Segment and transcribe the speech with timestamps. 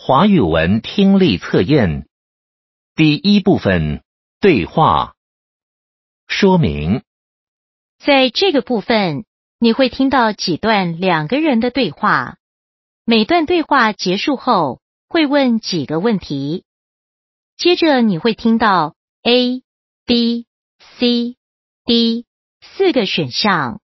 [0.00, 2.06] 华语文听力测验
[2.94, 4.04] 第一部分
[4.40, 5.16] 对话
[6.28, 7.02] 说明。
[7.98, 9.24] 在这个部分，
[9.58, 12.36] 你会听到几段两个人的对话。
[13.04, 16.64] 每段对话结束后，会问几个问题。
[17.56, 18.94] 接着你会听到
[19.24, 19.64] A、
[20.06, 20.46] B、
[20.78, 21.36] C、
[21.84, 22.24] D
[22.62, 23.80] 四个选项，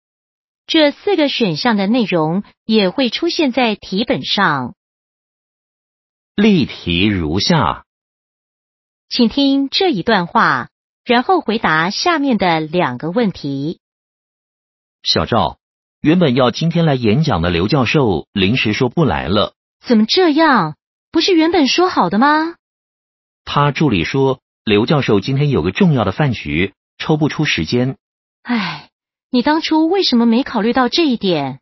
[0.65, 4.77] 这四个选项的内容也会出现在题本上。
[6.37, 7.85] 例题如下，
[9.09, 10.69] 请听这一段话，
[11.05, 13.79] 然后回答下面的两个问题。
[15.05, 15.59] 小赵，
[16.01, 19.55] 原本要今天来演讲的刘教授临时说不来了。
[19.81, 20.75] 怎么这样？
[21.13, 22.57] 不是原本说好的吗？
[23.45, 27.97] 他助理说，刘教授今天有个重要的饭局，抽不出时间。
[28.43, 28.91] 唉，
[29.31, 31.61] 你当初为什么没考虑到这一点？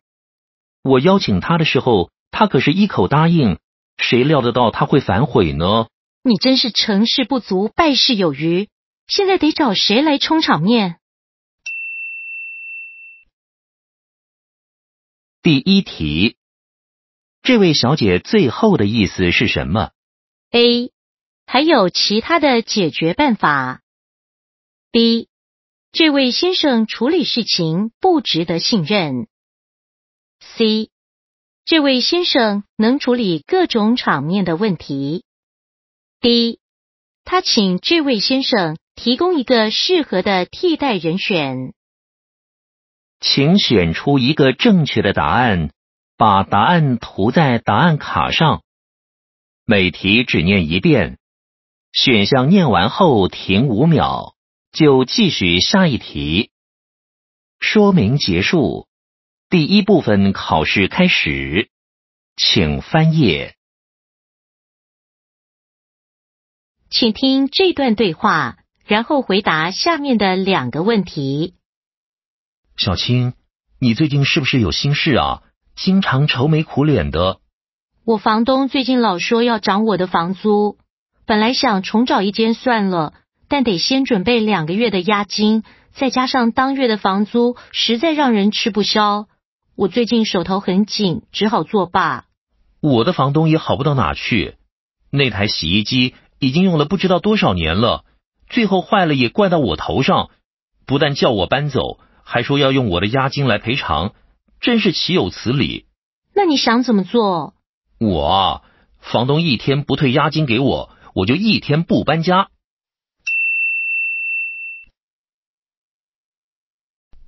[0.82, 3.58] 我邀请他的时候，他可是一口答应。
[3.96, 5.88] 谁料得到他会反悔呢？
[6.22, 8.68] 你真是成事不足败事有余，
[9.08, 11.00] 现在得找谁来充场面？
[15.42, 16.36] 第一题，
[17.42, 19.90] 这位小姐最后的意思是什么
[20.52, 20.92] ？A.
[21.46, 23.82] 还有其他的解决办法
[24.92, 25.28] ？B.
[25.90, 29.26] 这位先生处理事情不值得信任。
[30.38, 30.91] C.
[31.64, 35.24] 这位先生能处理各种场面的问题。
[36.20, 36.58] D，
[37.24, 41.72] 他请这位先生提供一个适合的替代人选。
[43.20, 45.70] 请选出一个正确的答案，
[46.16, 48.62] 把答案涂在答案卡上。
[49.64, 51.18] 每题只念一遍，
[51.92, 54.34] 选项念完后停五秒，
[54.72, 56.50] 就继续下一题。
[57.60, 58.88] 说明结束。
[59.52, 61.68] 第一部分考试开始，
[62.38, 63.54] 请翻页。
[66.88, 71.52] 请听这段对话，然后回答下面的两个问题。
[72.78, 73.34] 小青，
[73.78, 75.42] 你最近是不是有心事啊？
[75.76, 77.38] 经常愁眉苦脸的。
[78.06, 80.78] 我房东最近老说要涨我的房租，
[81.26, 83.12] 本来想重找一间算了，
[83.48, 89.28] 但得先准备两个月的押金，再加上当月的房租，实在让人吃不消。
[89.82, 92.26] 我最近手头很紧，只好作罢。
[92.80, 94.56] 我的房东也好不到哪去，
[95.10, 98.04] 那台洗衣机已经用了不知道多少年了，
[98.48, 100.30] 最后坏了也怪到我头上，
[100.86, 104.14] 不但叫我搬走，还说要用我的押金来赔偿，
[104.60, 105.86] 真是岂有此理！
[106.32, 107.52] 那你想怎么做？
[107.98, 108.62] 我啊，
[109.00, 112.50] 房东一天不退押金给我，我就一天不搬家。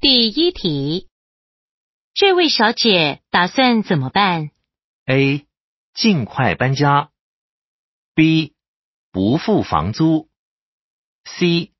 [0.00, 1.08] 第一题。
[2.14, 4.52] 这位小姐打算怎么办
[5.06, 5.48] ？A.
[5.94, 7.10] 尽快搬家。
[8.14, 8.54] B.
[9.10, 10.30] 不付房租。
[11.24, 11.72] C.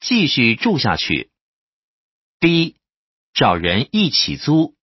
[0.00, 1.30] 继续住下去。
[2.40, 2.76] D.
[3.34, 4.74] 找人一起租。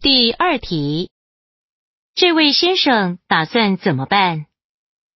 [0.00, 1.10] 第二题，
[2.14, 4.46] 这位先生打算怎么办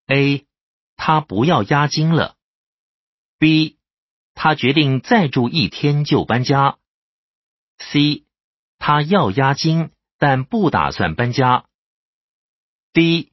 [0.07, 0.47] ？A.
[0.97, 2.37] 他不要押金了。
[3.39, 3.79] B.
[4.35, 6.79] 他决定再住一天就搬家。
[7.79, 8.25] C，
[8.79, 11.65] 他要押金，但不打算搬家。
[12.93, 13.33] D，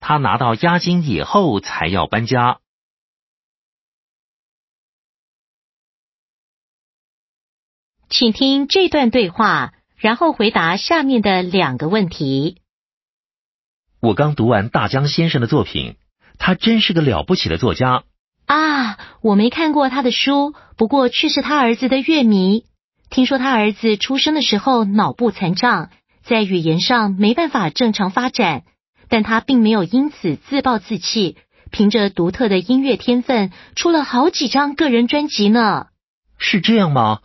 [0.00, 2.60] 他拿到押金以后才要搬家。
[8.08, 12.62] 请听这段对话，然后回答下面的两个问题。
[13.98, 15.96] 我刚读完大江先生的作品，
[16.38, 18.04] 他真是个了不起的作家。
[18.46, 22.64] 啊，我没看过他的书，不过却是他儿子的乐迷。
[23.08, 25.90] 听说他儿子出生的时候脑部残障，
[26.24, 28.64] 在语言上没办法正常发展，
[29.08, 31.36] 但他并没有因此自暴自弃，
[31.70, 35.86] 凭着独特的音乐天分，出了好几张个人专辑呢。
[36.36, 37.20] 是这样吗？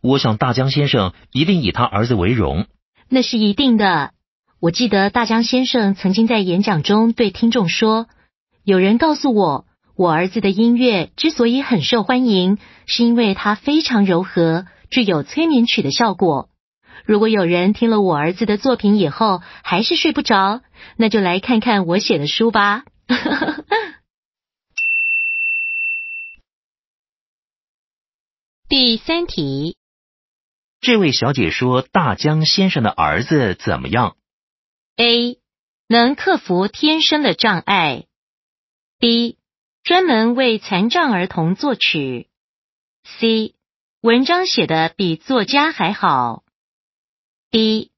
[0.00, 2.66] 我想大江先生一定以他儿子为荣。
[3.08, 4.12] 那是一定的。
[4.60, 8.06] 我记得大江先生曾经在演讲中对听众说
[8.62, 16.48] ：“有人告诉我。”我儿子的音乐之所以很受欢迎，是因为它非常柔和，具有催眠曲的效果。
[17.04, 20.62] 如果有人听了我儿子的作品以后还是睡不着，
[20.96, 22.84] 那就来看看我写的书吧。
[28.68, 29.76] 第三题，
[30.80, 34.16] 这位小姐说大江先生的儿子怎么样
[34.96, 35.38] ？A.
[35.88, 38.04] 能克服天生的障碍。
[38.98, 39.36] B.
[39.84, 42.28] 专门为残障儿童作曲。
[43.02, 43.56] C.
[44.00, 46.44] 文章写的比作家还好。
[47.50, 47.90] D.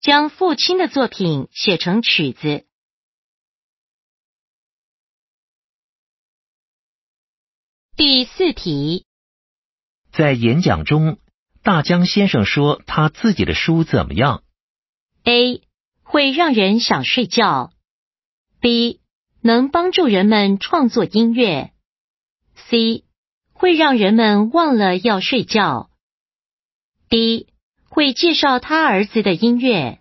[0.00, 2.64] 将父亲的作品写成曲子。
[7.96, 9.04] 第四题，
[10.12, 11.18] 在演讲中，
[11.62, 14.42] 大江先生说他自己的书怎么样
[15.24, 15.62] ：A
[16.02, 17.72] 会让人想睡觉
[18.60, 19.00] ；B
[19.40, 21.72] 能帮助人们创作音乐
[22.68, 23.04] ；C
[23.52, 25.90] 会让人们忘了要睡觉
[27.08, 27.46] ；D
[27.88, 30.00] 会介绍他儿子的音乐。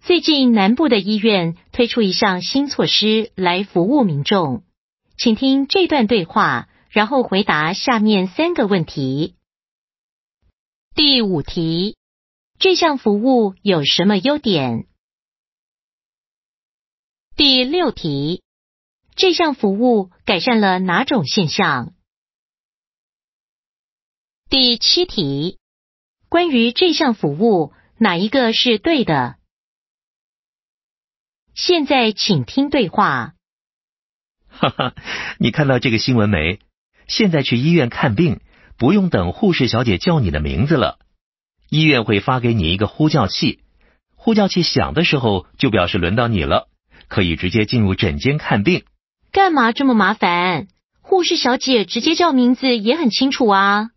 [0.00, 4.62] 最近南部的医院推出一项新措施来服务民众，
[5.16, 9.34] 请听这段对话，然后回答下面三个问题。
[10.94, 11.96] 第五题，
[12.58, 14.86] 这项服务有什么优点？
[17.36, 18.42] 第六题，
[19.16, 21.92] 这项服务改善了哪种现象？
[24.48, 25.58] 第七题，
[26.28, 29.36] 关于这项服务，哪一个是对的？
[31.54, 33.34] 现在请听对话。
[34.48, 34.94] 哈哈，
[35.38, 36.60] 你看到这个新闻没？
[37.08, 38.40] 现在去医院看病，
[38.78, 41.00] 不用等护士小姐叫你的名字了，
[41.74, 43.58] 医院会发给你一个呼叫器，
[44.14, 46.68] 呼叫器响的时候就表示轮到你了，
[47.08, 48.84] 可以直接进入诊间看病。
[49.32, 50.68] 干嘛这么麻烦？
[51.02, 53.90] 护士小姐直接叫名字也很清楚啊。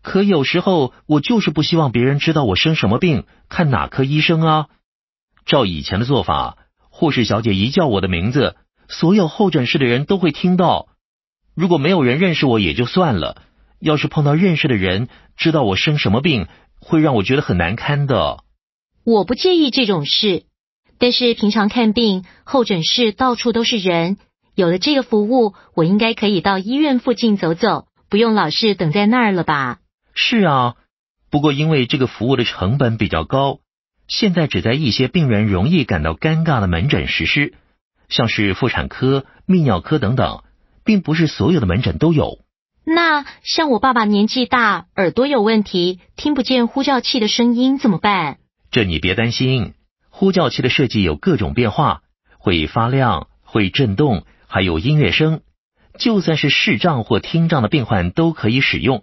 [0.00, 4.66] 可有时候我就是不希望别人知道我生什么病，看哪科医生啊。
[5.44, 6.56] 照以前的做法。
[6.88, 8.54] 护士小姐一叫我的名字，
[8.86, 10.86] 所有候诊室的人都会听到。
[11.56, 13.42] 如果没有人认识我也就算了，
[13.80, 16.46] 要是碰到认识的人，知道我生什么病，
[16.84, 18.44] 会让我觉得很难堪的。
[19.04, 20.44] 我不介意这种事，
[20.98, 24.18] 但是平常看病，候诊室到处都是人，
[24.54, 29.78] 有了这个服务，我应该可以到医院附近走走，不用老是等在那儿了吧？
[30.14, 30.74] 是啊，
[31.30, 33.60] 不过因为这个服务的成本比较高。
[34.06, 37.54] 现在只在一些病人容易感到尴尬的门诊实施，
[38.10, 40.44] 像是妇产科、泌尿科等等，
[40.84, 42.43] 并不是所有的门诊都有。
[42.84, 48.38] 那像我爸爸年纪大，耳朵有问题，听不见呼叫器的声音怎么办？
[48.70, 49.72] 这你别担心，
[50.10, 52.02] 呼叫器的设计有各种变化，
[52.38, 55.40] 会发亮、会震动，还有音乐声，
[55.98, 59.02] 就算是视障或听障的病患都可以使用，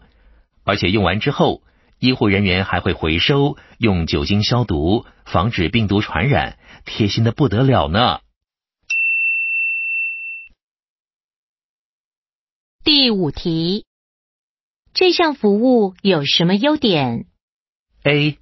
[0.63, 1.63] 而且用完之后。
[1.99, 8.21] 医护人员还会回收，用酒精消毒，防止病毒传染，贴心的不得了呢。
[12.83, 13.85] 第五题，
[14.91, 17.27] 这项服务有什么优点
[18.01, 18.39] ？A.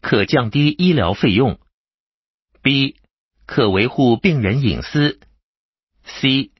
[0.00, 1.58] 可降低医疗费用。
[2.62, 3.00] B.
[3.46, 5.18] 可维护病人隐私。
[6.04, 6.52] C.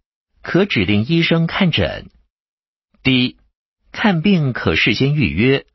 [0.42, 2.10] 可指定医生看诊。
[3.04, 3.38] D.
[3.92, 5.68] 看病可事先预约。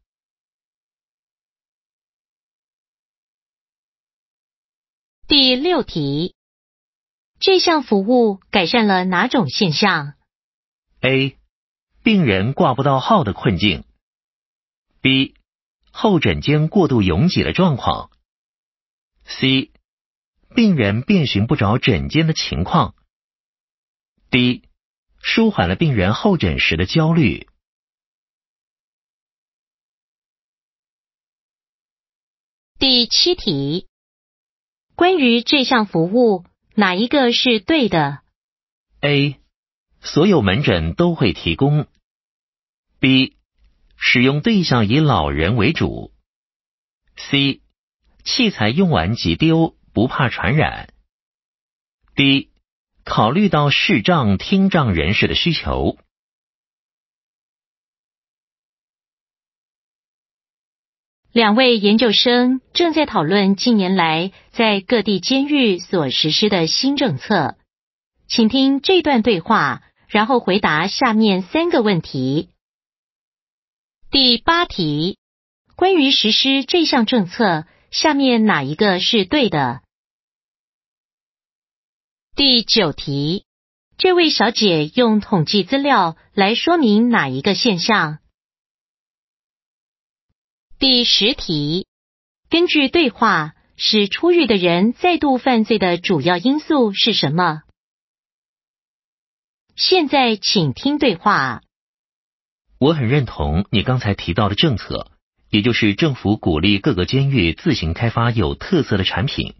[5.25, 6.35] 第六题，
[7.39, 10.15] 这项服务改善了哪种现象
[10.99, 11.37] ？A.
[12.05, 13.83] 病人挂不到号的困境。
[15.01, 15.33] B.
[15.89, 18.11] 候诊间过度拥挤的状况。
[19.23, 19.71] C.
[20.53, 22.93] 病人遍寻不着诊间的情况。
[24.29, 24.69] D.
[25.19, 27.49] 舒缓了病人候诊时的焦虑。
[32.77, 33.87] 第七题。
[34.93, 36.45] 关于这项服务，
[36.75, 38.21] 哪一个是对的
[39.01, 39.39] ？A.
[40.05, 41.87] 所有门诊都会提供。
[42.99, 43.35] B.
[43.97, 46.13] 使用对象以老人为主。
[47.17, 47.61] C.
[48.23, 50.93] 器材用完即丢，不怕传染。
[52.15, 52.49] D.
[53.03, 55.97] 考虑到视障、听障人士的需求。
[61.31, 67.57] 两位研究生正在讨论近年来在各地监狱所实施的新政策，
[68.27, 69.83] 请听这段对话，
[70.15, 72.47] 然后回答下面三个问题。
[74.09, 75.19] 第八题，
[75.75, 79.81] 关于实施这项政策，下面哪一个是对的？
[82.33, 83.43] 第九题，
[83.97, 88.19] 这位小姐用统计资料来说明哪一个现象？
[90.79, 91.87] 第十题，
[92.49, 97.63] 根据对话，使出狱的人再度犯罪的主要因素是什么？
[99.75, 101.61] 现在请听对话。
[102.79, 105.11] 我很认同你刚才提到的政策，
[105.49, 109.53] 也就是政府鼓励各个监狱自行开发有特色的产品，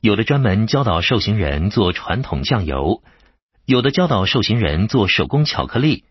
[0.00, 3.02] 有的专门教导受刑人做传统酱油，
[3.64, 6.04] 有的教导受刑人做手工巧克力，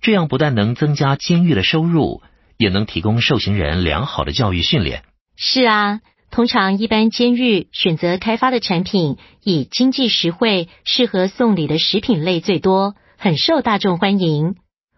[0.00, 2.22] 这样不但能增加监狱的收入。
[2.58, 5.02] 也能提供受刑人良好的教育训练。
[5.34, 6.00] 是啊，
[6.32, 14.54] 通常一般监狱选择开发的产品，以经济实惠、适合送礼的食品类最多，很受大众欢迎。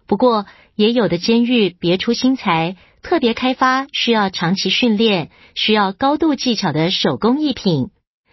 [0.07, 7.89] 不过，也有的监狱别出心裁，特别开发需要长期训练、需要高度技巧的手工艺品。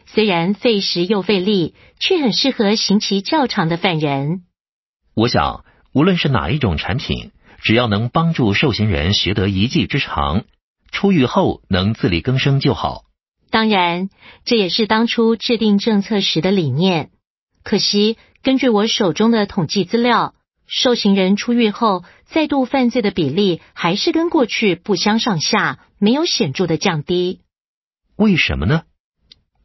[0.06, 4.44] 虽然费时又费力，却很适合刑期较长的犯人。
[5.16, 7.32] 我想，无论是哪一种产品，
[7.64, 10.44] 只要能帮助受刑人学得一技之长，
[10.92, 13.06] 出狱后能自力更生就好。
[13.50, 14.10] 当然，
[14.46, 17.10] 这也是当初制定政策时的理念。
[17.64, 20.36] 可惜，根据我手中的统计资料，
[20.68, 27.42] 受刑人出狱后再度犯罪的比例还是跟过去不相上下，没有显著的降低。
[28.16, 28.84] 为什么呢？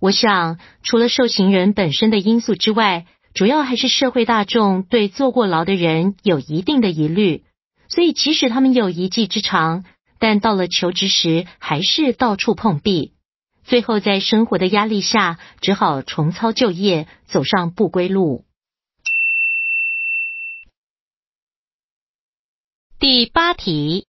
[0.01, 7.45] 我想，除了受刑人本身的因素之外，主要还是社会大众对坐过牢的人有一定的疑虑，
[7.89, 9.85] 所以即使他们有一技之长，
[10.19, 13.13] 但到了求职时还是到处碰壁，
[13.65, 18.45] 最后在生活的压力下，只好重操旧业，走上不归路。
[22.99, 24.07] 第八题，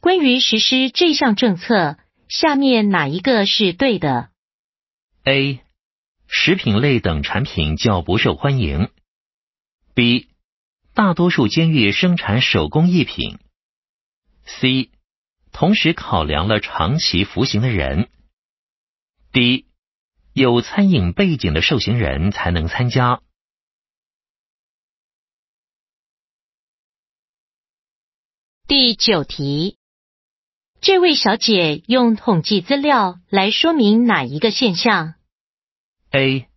[0.00, 1.98] 关于实施这项政策，
[2.28, 4.28] 下面哪一个是对的
[5.22, 5.60] ？A.
[6.26, 8.90] 食品类等产品较不受欢迎。
[9.94, 10.28] B.
[10.94, 13.38] 大多数监狱生产手工艺品。
[14.44, 14.90] C.
[15.56, 18.10] 同时考量了长期服刑的人。
[19.32, 19.66] 第一
[20.34, 23.22] 有餐饮背景的受刑人才能参加。
[28.66, 29.78] 第九题，
[30.82, 35.14] 这位小姐用统计资料来说明哪一个现象
[36.10, 36.50] ？A.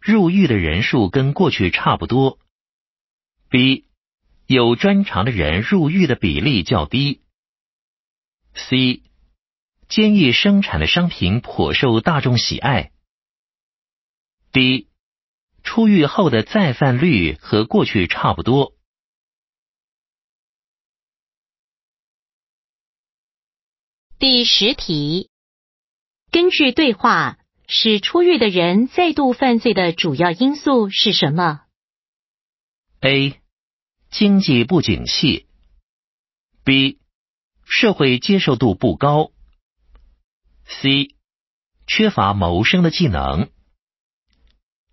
[0.00, 2.38] 入狱的人数跟过去差不多。
[3.48, 3.86] B.
[4.46, 7.25] 有专长的人入狱的比例较低。
[8.56, 9.02] C.
[9.88, 12.90] 监狱生产的商品颇受大众喜爱。
[14.50, 14.88] D.
[15.62, 18.74] 出狱后的再犯率和过去差不多。
[24.18, 25.30] 第十题，
[26.30, 27.38] 根据对话。
[27.68, 31.62] 使出狱的人再度犯罪的主要因素是什么
[33.00, 33.40] ？A.
[34.08, 35.48] 经济不景气。
[36.62, 37.00] B.
[37.66, 39.32] 社会接受度不高。
[40.64, 41.14] C.
[41.86, 43.50] 缺乏谋生的技能。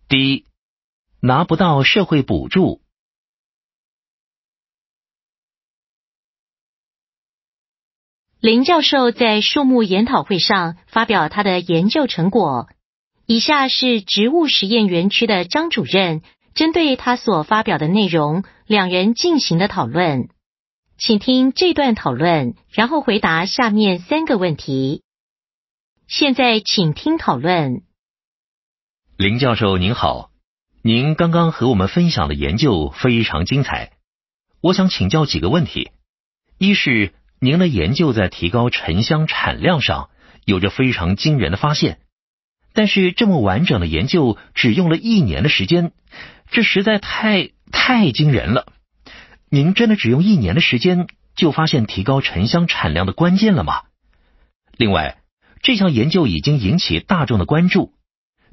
[0.09, 0.45] D.
[1.21, 2.81] 拿不到社会补助。
[8.39, 12.67] 林教授在树木研讨会上发表他的研究成果。
[13.25, 16.21] 以下是植物实验园区的张主任
[16.53, 20.27] 针对他所发表的内容，两人进行的讨论。
[20.97, 25.03] 请听这段讨论，然后回答下面三个问题。
[26.07, 27.83] 现在请听讨论。
[29.17, 30.31] 林教授您好，
[30.81, 33.93] 您刚刚和我们分享的研究非常精彩，
[34.61, 35.91] 我想请教几个问题。
[36.57, 37.13] 一是。
[37.39, 40.09] 您的研究在提高沉香产量上
[40.45, 41.99] 有着非常惊人的发现，
[42.71, 45.91] 但是这么完整的研究只用了一年的时间，
[46.51, 48.71] 这实在太太惊人了。
[49.53, 51.05] 您真的只用一年的时间
[51.35, 53.83] 就发现提高沉香产量的关键了吗？
[54.77, 55.21] 另外，
[55.61, 57.93] 这项研究已经引起大众的关注，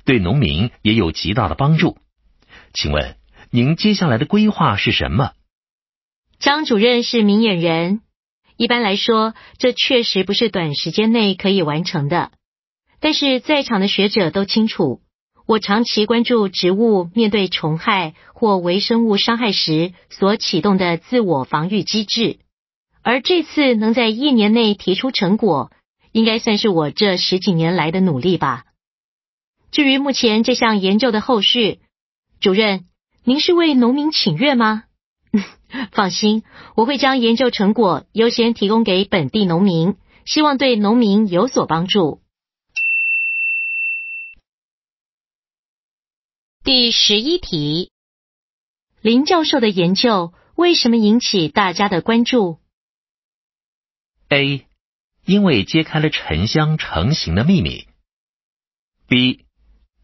[0.05, 1.97] 对农民也有极大的帮助。
[2.75, 3.17] 请问
[3.49, 5.33] 您接下来的规划是什么？
[6.39, 8.03] 张主任是明眼人。
[8.59, 12.31] 一般来说，这确实不是短时间内可以完成的。
[13.01, 15.01] 但是在场的学者都清楚，
[15.51, 22.39] 我长期关注植物面对虫害或微生物伤害时所启动的自我防御机制，
[23.03, 25.73] 而这次能在一年内提出成果，
[26.13, 28.63] 应该算是我这十几年来的努力吧。
[29.73, 31.81] 至于目前这项研究的后续，
[32.39, 32.85] 主任，
[33.25, 34.85] 您是为农民请愿吗？
[35.91, 36.45] 放心，
[36.77, 42.21] 我会将研究成果优先提供给本地农民，希望对农民有所帮助。
[46.63, 47.91] 第十一题，
[49.01, 52.61] 林教授的研究为什么引起大家的关注
[54.29, 54.67] ？A.
[55.25, 57.89] 因为揭开了沉香成型的秘密。
[59.09, 59.47] B.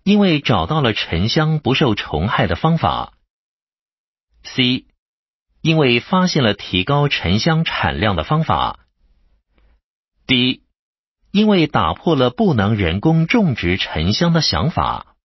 [0.03, 3.13] 因为找到了沉香不受虫害的方法。
[4.43, 4.87] C.
[5.61, 8.81] 因为发现了提高沉香产量的方法。
[10.27, 10.63] D.
[11.33, 15.16] 因为打破了不能人工种植沉香的想法。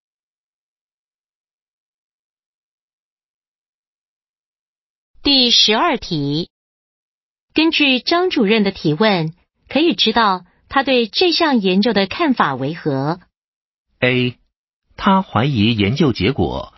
[5.24, 6.50] 第十二题，
[7.54, 9.36] 根据张主任的提问，
[9.70, 13.20] 可以知道他对这项研究的看法为何
[14.00, 14.40] ？A.
[14.98, 16.74] 他怀疑研究结果。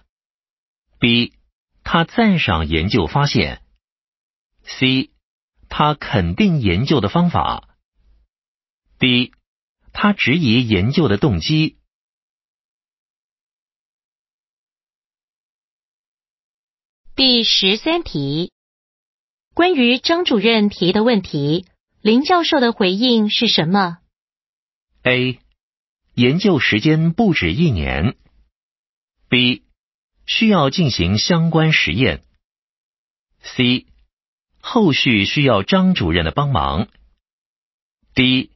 [1.00, 1.32] B.
[1.86, 3.62] 他赞赏研究发现。
[4.66, 5.12] C.
[5.70, 7.70] 他肯定研究的方法。
[9.00, 9.32] D.
[9.94, 11.78] 他质疑研究的动机。
[17.15, 18.51] 第十三题，
[19.53, 21.67] 关于张主任提的问题，
[22.01, 24.00] 林教授的回应是什么
[25.03, 25.39] ？A.
[26.15, 28.17] 研究时间不止一年。
[29.29, 29.62] B.
[30.25, 32.24] 需要进行相关实验。
[33.43, 33.86] C.
[34.60, 36.88] 后续需要张主任的帮忙。
[38.15, 38.50] D.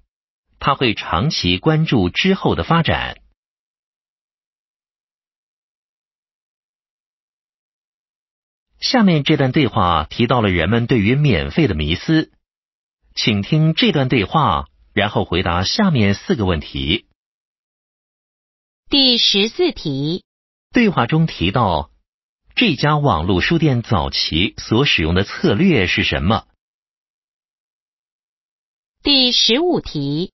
[0.58, 3.20] 他会长期关注之后的发展。
[8.80, 12.32] 下面这段对话提到了人们对于免费的迷思，
[13.16, 17.08] 请听这段对话，然后回答下面四个问题。
[18.90, 20.24] 第十四题，
[20.72, 21.90] 对话中提到
[22.56, 26.46] 这家网络书店早期所使用的策略是什么？
[29.02, 30.34] 第十五题，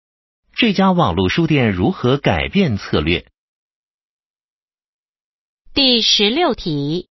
[0.53, 3.27] 这家网络书店如何改变策略？
[5.75, 7.10] 第十六题。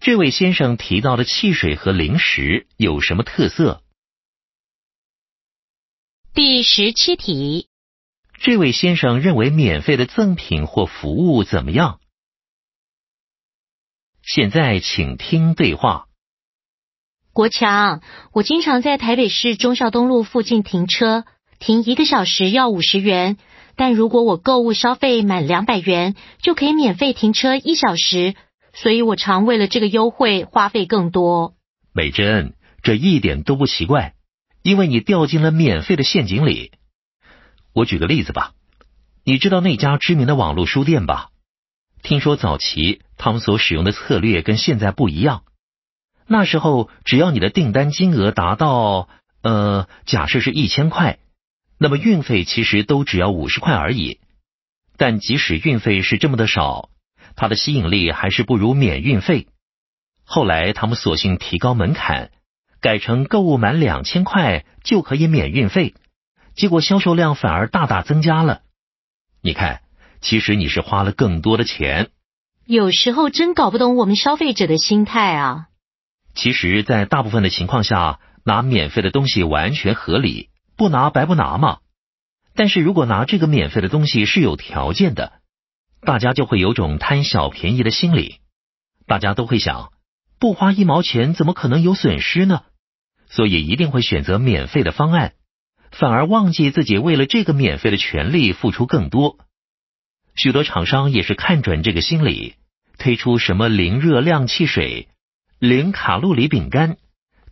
[0.00, 3.82] 这位先生提到的汽水和零食有什么特色？
[6.32, 7.68] 第十七题，
[8.38, 12.00] 这位先生认为免费的赠品或服务怎么样？
[14.22, 16.06] 现在请听对话。
[17.34, 18.00] 国强，
[18.32, 21.26] 我经常在台北市忠孝东路附近停车，
[21.58, 23.36] 停一个小时要五十元，
[23.76, 28.34] 但如果我购物消费满两百元，就可以免费停车一小时。
[28.72, 31.54] 所以我常为了这个优惠花费更多。
[31.92, 34.14] 美珍，这一点都不奇怪，
[34.62, 36.72] 因为你掉进了免费的陷阱里。
[37.72, 38.52] 我举个例子吧，
[39.24, 41.30] 你知道那家知名的网络书店吧？
[42.02, 45.42] 听说早期他们所使用的策略跟现在不一样。
[46.26, 49.08] 那时候只要你的订单金额达到，
[49.42, 51.18] 呃，假设是一千块，
[51.76, 54.20] 那么运费其实都只要五十块而已。
[54.96, 56.89] 但即使运费是这么的少。
[57.40, 59.48] 它的吸引力还是不如免运费。
[60.24, 62.32] 后来他们索性提高门槛，
[62.82, 65.94] 改成购物满两千块就可以免运费，
[66.54, 68.60] 结果销售量反而大大增加了。
[69.40, 69.80] 你看，
[70.20, 72.10] 其实你是花了更多的钱。
[72.66, 75.68] 有时候真搞不懂我们消费者的心态啊。
[76.34, 81.78] 其实，在大部分的情况下，拿免费的东西完全合理，不拿白不拿嘛。
[82.54, 85.39] 但是如果拿这个免费的东西是有条件的。
[86.02, 88.36] 大家就会有种贪小便宜的心理，
[89.06, 89.92] 大家都会想，
[90.38, 92.62] 不花一毛钱怎么可能有损失呢？
[93.28, 95.34] 所以一定会选择免费的方案，
[95.90, 99.38] 反而忘记自己为了这个免费的权利付出更多。
[100.34, 102.54] 许多厂商也是看准这个心理，
[102.98, 105.08] 推出什么零热量汽水、
[105.58, 106.96] 零卡路里饼干，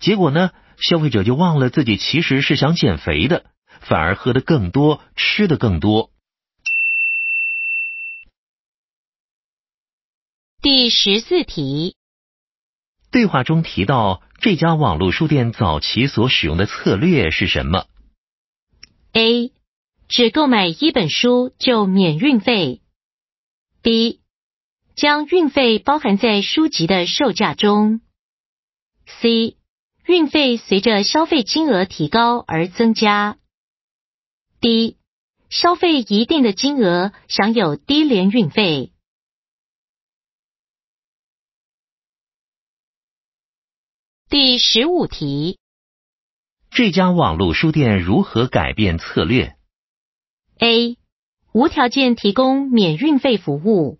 [0.01, 3.45] 结果呢，消费者就忘了自己其实是想减肥的，
[3.81, 6.11] 反而喝的更多，吃的更多。
[10.61, 11.95] 第十四题，
[13.13, 17.87] 对话中提到这家网络书店早期所使用的策略是什么
[19.13, 19.53] ？A.
[20.09, 22.81] 只购买一本书就免运费。
[23.83, 24.19] B.
[24.97, 28.01] 将运费包含在书籍的售价中。
[29.07, 29.57] C.
[30.07, 33.39] 运费随着消费金额提高而增加。
[34.61, 34.97] D.
[35.51, 38.91] 消费一定的金额享有低廉运费。
[44.31, 45.59] 第十五题，
[46.71, 49.57] 这家网络书店如何改变策略
[50.59, 50.99] ？A.
[51.55, 53.99] 无条件提供免运费服务。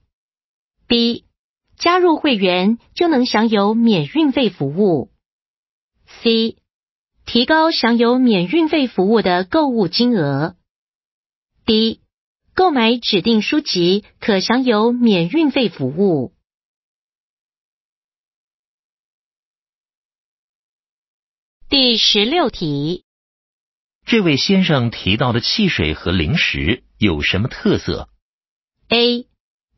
[0.87, 1.25] B.
[1.79, 5.11] 加入会员就能享有免运费服务。
[6.05, 6.59] C.
[7.25, 10.57] 提高享有免运费服务的购物金额。
[11.65, 12.03] D.
[12.53, 16.35] 购买指定书籍可享有免运费服务。
[21.81, 23.05] 第十六题，
[24.05, 28.09] 这位先生提到的汽水和零食有什么特色
[28.89, 29.29] ？A.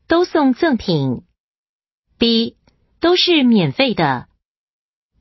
[0.07, 1.21] 都送赠品。
[2.17, 2.57] B.
[2.99, 4.27] 都是免费的。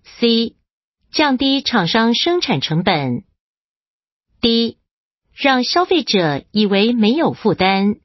[0.04, 0.56] C.
[1.12, 3.26] 降低厂商生产成本。
[4.40, 4.78] D.
[5.34, 8.00] 让消费者以为没有负担。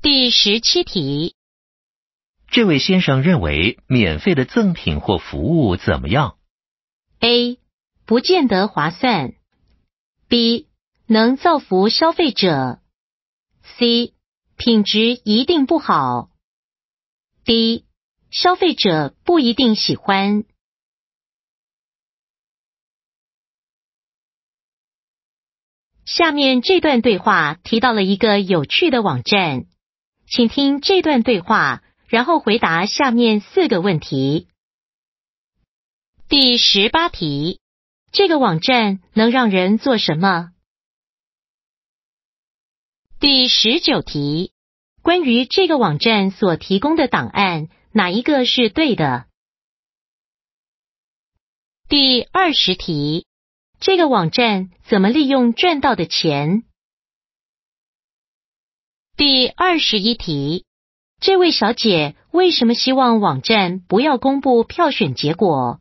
[0.00, 1.36] 第十七题。
[2.54, 6.38] 这位先生认为免费的赠品或服务怎么样
[7.18, 7.58] ？A.
[8.06, 9.32] 不见得划算。
[10.28, 10.68] B.
[11.08, 12.78] 能造福消费者。
[13.76, 14.14] C.
[14.56, 16.30] 品质一定不好。
[17.44, 17.86] D.
[18.30, 20.44] 消费者不一定喜欢。
[26.04, 29.64] 下面这段对话提到了一个有趣的网站，
[30.28, 34.48] 请听这段对话，然后回答下面四个问题。
[36.28, 37.60] 第十八题：
[38.12, 40.50] 这个网站能让人做什么？
[43.20, 44.52] 第十九题：
[45.02, 49.26] 关于这个网站所提供的档案，哪一个是对的？
[51.88, 53.26] 第二十题。
[53.80, 56.62] 这个网站怎么利用赚到的钱？
[59.14, 60.64] 第二十一题，
[61.24, 65.80] 这位小姐为什么希望网站不要公布票选结果？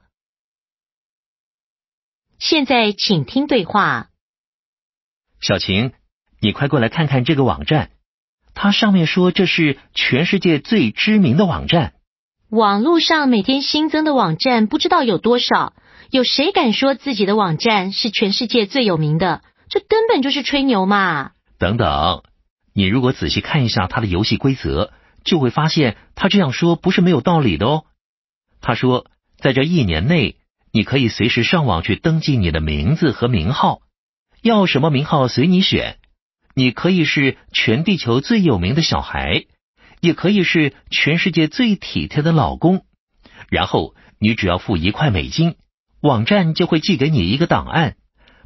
[2.39, 4.07] 现在请听对话。
[5.41, 5.91] 小晴，
[6.39, 7.91] 你快过来看看这个网站，
[8.53, 11.95] 它上面说这是全世界最知名的网站。
[12.47, 15.73] 网络上每天新增的网站不知道有多少。
[16.09, 19.43] 有谁敢说自己的网站是全世界最有名的？
[19.67, 21.31] 这根本就是吹牛嘛！
[21.57, 22.23] 等等，
[22.71, 27.85] 你如果仔细看一下它的游戏规则，就会发现他这样说不是没有道理的哦。
[28.61, 29.07] 他说，
[29.37, 30.37] 在这一年内，
[30.71, 33.81] 你可以随时上网去登记你的名字和名号，
[34.41, 35.97] 要什么名号随你选。
[36.55, 39.45] 你可以是全地球最有名的小孩，
[40.01, 42.85] 也可以是全世界最体贴的老公。
[43.49, 45.55] 然后你只要付一块美金。
[45.99, 47.95] 网站就会寄给你一个档案，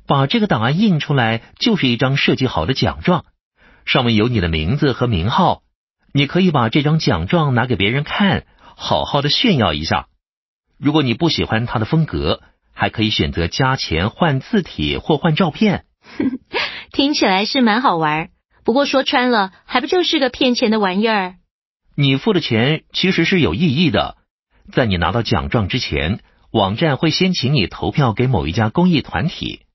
[0.05, 3.25] 把这个档案印出来，就是一张设计好的奖状，
[3.85, 5.63] 上面有你的名字和名号。
[6.17, 10.08] 你可以把这张奖状拿给别人看，好好的炫耀一下。
[10.80, 12.41] 如果你不喜欢它的风格，
[12.73, 15.86] 还可以选择加钱换字体或换照片。
[16.91, 18.32] 听起来是蛮好玩，
[18.63, 21.36] 不过说穿了，还不就是个骗钱的玩意儿？
[21.95, 24.17] 你付的钱其实是有意义的，
[24.71, 26.21] 在你拿到奖状之前。
[26.49, 29.67] 网站会先请你投票给某一家公益团体，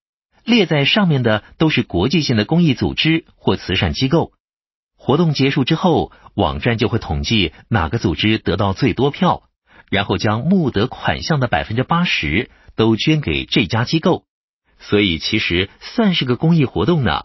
[0.42, 4.33] 列在上面的都是国际性的公益组织或慈善机构。
[5.04, 9.42] 活动结束之后，网站就会统计哪个组织得到最多票，
[9.90, 14.22] 然后将募得款项的百分之八十都捐给这家机构。
[14.78, 17.24] 所以其实算是个公益活动呢。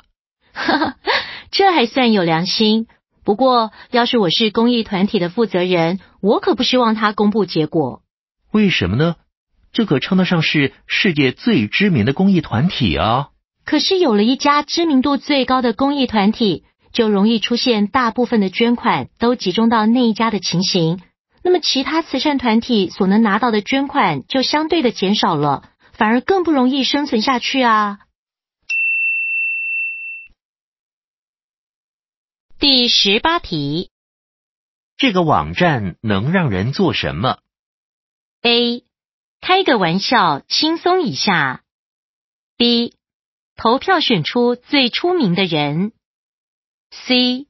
[0.54, 0.96] 哈哈，
[1.52, 2.88] 这还算有良心。
[3.24, 8.02] 不过要是我是公益团体的负责人，我可不希望他公布结果。
[8.52, 9.18] 为什么呢？
[9.72, 13.28] 这可称得上是世界最知名的公益团体啊！
[13.66, 16.64] 可是有了一家知名度最高的公益团体，
[16.98, 21.00] 就容易出现大部分的捐款都集中到那一家的情形。
[21.44, 28.00] 那么其他慈善团体所能拿到的捐款就相对的减少了，反而更不容易生存下去啊！
[32.58, 33.92] 第十八题，
[34.98, 37.38] 这个网站能让人做什么
[38.42, 38.84] ？A
[39.40, 41.62] 开个玩笑，轻松一下。
[42.58, 42.96] B.
[43.56, 45.92] 投票选出最出名的人。
[46.92, 47.48] C.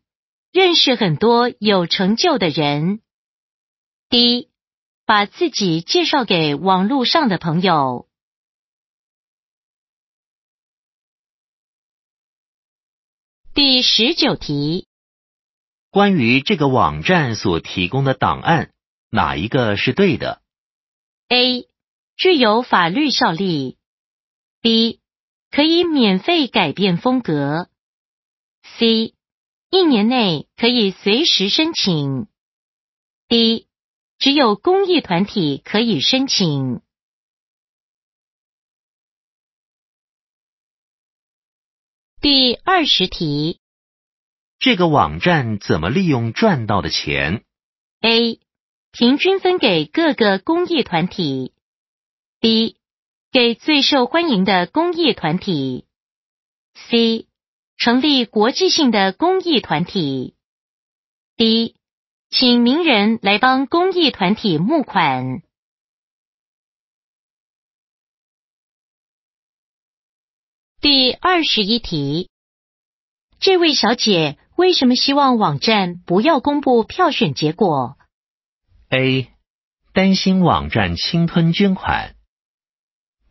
[0.52, 3.02] 认识很多有成就的人。
[4.10, 4.50] D.
[5.06, 8.08] 把自己介绍给网络上的朋友。
[13.54, 14.88] 第十九题，
[15.90, 18.72] 关于这个网站所提供的档案，
[19.10, 20.42] 哪一个是对的
[21.30, 21.68] ？A.
[22.16, 23.78] 具有法律效力。
[24.62, 25.00] B
[25.50, 27.70] 可以免费改变风格。
[28.78, 29.16] C
[29.70, 32.28] 一年内可以随时申请。
[33.28, 33.68] D
[34.18, 36.82] 只有公益团体可以申请。
[42.22, 43.60] 第二十题，
[44.58, 47.44] 这个网站怎么利用赚到的钱
[48.02, 48.40] ？A
[48.92, 51.54] 平均分给各个公益团体。
[52.40, 52.78] B
[53.32, 55.86] 给最受欢迎的公益团体
[56.74, 57.28] ，C
[57.78, 60.36] 成立国际性的公益团体
[61.36, 61.76] ，D
[62.30, 65.44] 请名人来帮公益团体募款。
[70.82, 72.32] 第二十一题，
[73.40, 77.98] 这位小姐为什么希望网站不要公布票选结果
[78.90, 79.32] ？A
[79.94, 82.16] 担心网站侵吞捐款。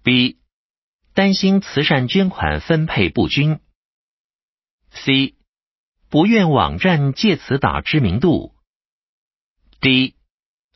[0.05, 0.39] B
[1.15, 3.59] 担心慈善捐款分配不均。
[4.97, 5.35] C
[6.09, 8.55] 不愿网站借此打知名度。
[9.81, 10.15] D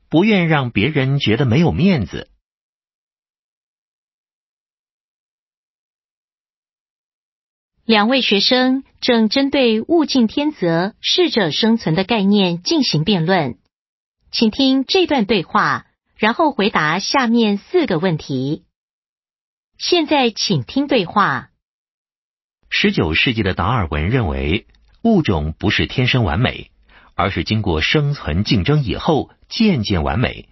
[0.08, 2.28] 不愿让别人觉得没有面子。
[7.84, 13.58] 两位学生正针对“物竞天择，适者生存”的概念进行辩论，
[14.30, 18.64] 请听这段对话，然后回答下面四个问题。
[19.76, 21.49] 现在，请听对话。
[22.72, 24.66] 十九世纪的达尔文认为，
[25.02, 26.70] 物种不是天生完美，
[27.16, 30.48] 而是经过生存竞争以后渐渐完美，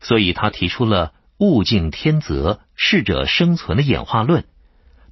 [0.00, 4.46] 所以他提出了“物竞天择，适者生存”的演化论。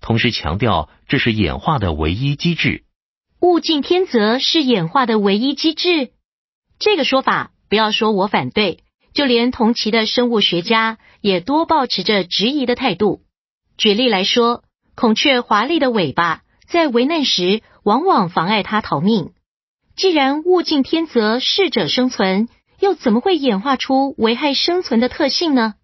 [0.01, 2.85] 同时强调，这是演化的唯一机制。
[3.41, 6.13] 物竞天择是演化的唯一机制，
[6.79, 13.23] 这个说法不要说我反对，就连同期的生物学家也多保持着质疑的态度。
[13.77, 14.63] 举例来说，
[14.97, 19.33] 孔雀华丽的尾巴在危难时往往妨碍它逃命。
[19.95, 22.49] 既然物竞天择，适者生存，
[22.81, 25.75] 又怎么会演化出危害生存的特性呢？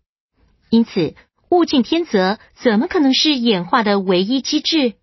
[0.71, 1.15] 因此。
[1.51, 4.95] 物竞天择怎么可能是演化的唯一机制？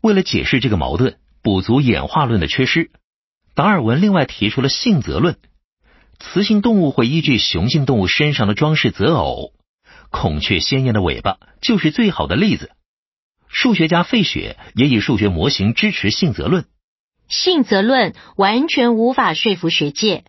[0.00, 2.90] 为了解释这个矛盾，补足演化论的缺失，
[3.54, 5.36] 达尔文另外提出了性择论。
[6.18, 9.52] 雌性动物会依据雄性动物身上的装饰择偶，
[10.08, 12.70] 孔雀鲜艳的尾巴就是最好的例子。
[13.48, 16.66] 数学家费雪也以数学模型支持性择论。
[17.28, 20.24] 性择论完全无法说服学界。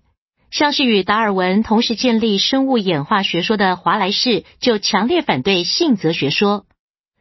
[0.52, 6.66] 像是与达尔文同时建立生物演化学说的华莱士，就强烈反对性择学说。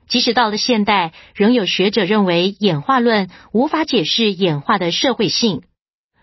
[0.09, 5.61] 即使到了现代，仍有学者认为演化论无法解释演化的社会性，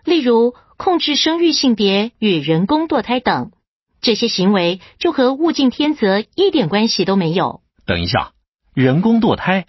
[0.04, 3.52] 例如控制生育性别与人工堕胎等，
[4.00, 7.60] 这些行为就和物竞天择一点关系都没有。
[7.86, 8.32] 等一下，
[8.76, 9.66] 人工堕胎，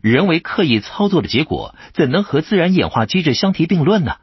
[0.00, 4.18] 人为刻意操作的结果，怎能和自然演化机制相提并论呢？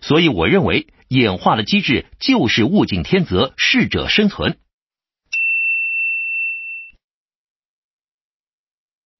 [0.00, 0.88] 所以，我认为。
[1.08, 4.58] 演化的机制就是物竞天择，适者生存。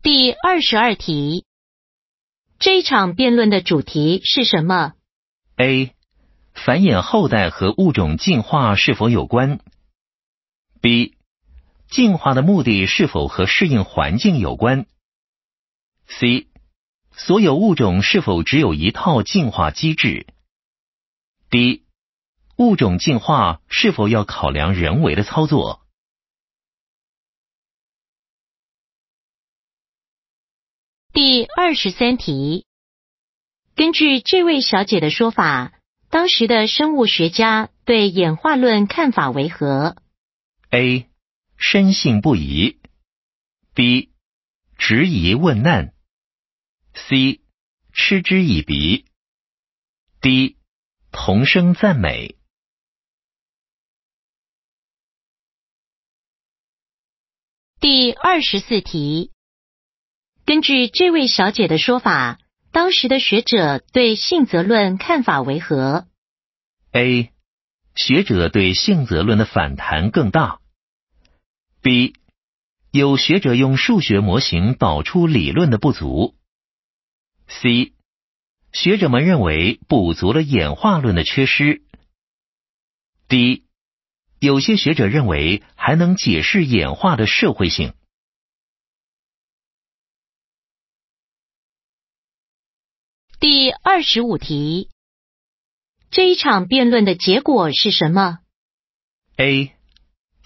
[0.03, 1.47] 第二十二题，
[2.59, 4.93] 这一场辩论的主题是什么
[5.57, 5.95] ？A.
[6.53, 9.61] 繁衍后代和物种进化是否有关
[10.83, 11.15] ？B.
[11.91, 14.87] 进化的目的是否和适应环境有关
[16.07, 16.49] ？C.
[17.13, 20.27] 所有物种是否只有一套进化机制
[21.51, 21.85] ？？D，
[22.57, 25.83] 物种进化是否要考量人为的操作？
[31.13, 32.67] 第二十三题，
[33.75, 35.73] 根据这位小姐的说法，
[36.11, 39.97] 当时的生物学家对演化论看法为何
[40.71, 41.08] ？A.
[41.59, 42.81] 深信不疑。
[43.75, 44.11] B.
[44.77, 45.93] 质疑问难。
[46.95, 47.41] C.
[47.93, 49.05] 嗤之以鼻。
[50.21, 50.57] D.
[51.11, 52.37] 同声赞美。
[57.81, 59.33] 第二十四题，
[60.47, 62.39] 根据这位小姐的说法，
[62.71, 66.07] 当时的学者对性择论看法为何
[66.93, 67.33] ？A.
[67.97, 70.61] 学者对性择论的反弹更大。
[71.89, 72.13] B.
[72.91, 76.37] 有学者用数学模型导出理论的不足。
[77.47, 77.95] C.
[78.75, 81.83] 学者们认为补足了演化论的缺失。
[83.27, 83.65] D，
[84.39, 87.95] 有些学者认为还能解释演化的社会性。
[93.41, 94.91] 第二十五题，
[96.11, 98.41] 这一场辩论的结果是什么
[99.39, 99.75] ？A.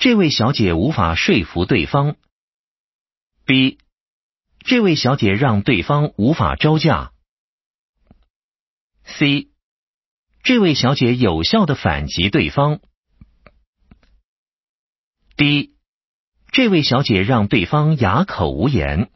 [0.03, 2.17] 这位小姐无法说服对方。
[3.45, 3.79] B.
[4.59, 7.13] 这位小姐让对方无法招架。
[9.05, 9.53] C，
[10.43, 12.81] 这位小姐有效的反击对方。
[15.37, 15.77] D，
[16.51, 19.09] 这位小姐让对方哑口无言。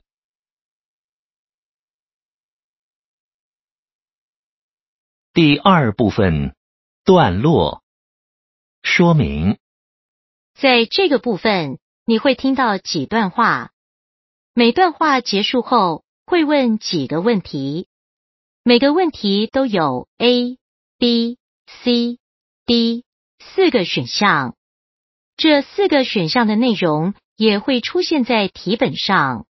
[5.32, 6.54] 第二部分
[7.02, 7.82] 段落
[8.84, 9.58] 说明，
[10.58, 13.72] 在这个部分你会听到几段话，
[14.54, 17.88] 每段话结束后会问几个问题。
[18.62, 20.56] 每个问题都有 A、
[20.96, 22.18] B、C、
[22.64, 23.04] D
[23.38, 24.56] 四个选项，
[25.36, 29.44] 这四个选项的内容也会出现在题本上。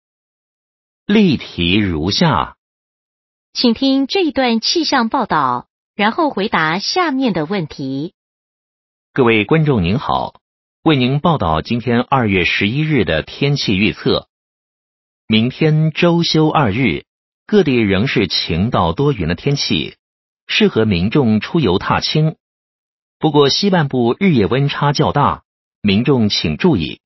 [1.06, 2.56] 例题如下，
[3.52, 8.12] 请听这一段气象报道，然后回答下面的问题。
[9.12, 10.40] 各位观众您好，
[10.86, 14.28] 为您报道今天二月十一日的天气预测。
[15.26, 17.02] 明天周休二日。
[17.44, 19.96] 各地仍是晴到多云的天气，
[20.46, 22.36] 适合民众出游踏青。
[23.18, 25.42] 不过西半部日夜温差较大，
[25.82, 27.00] 民众请注意。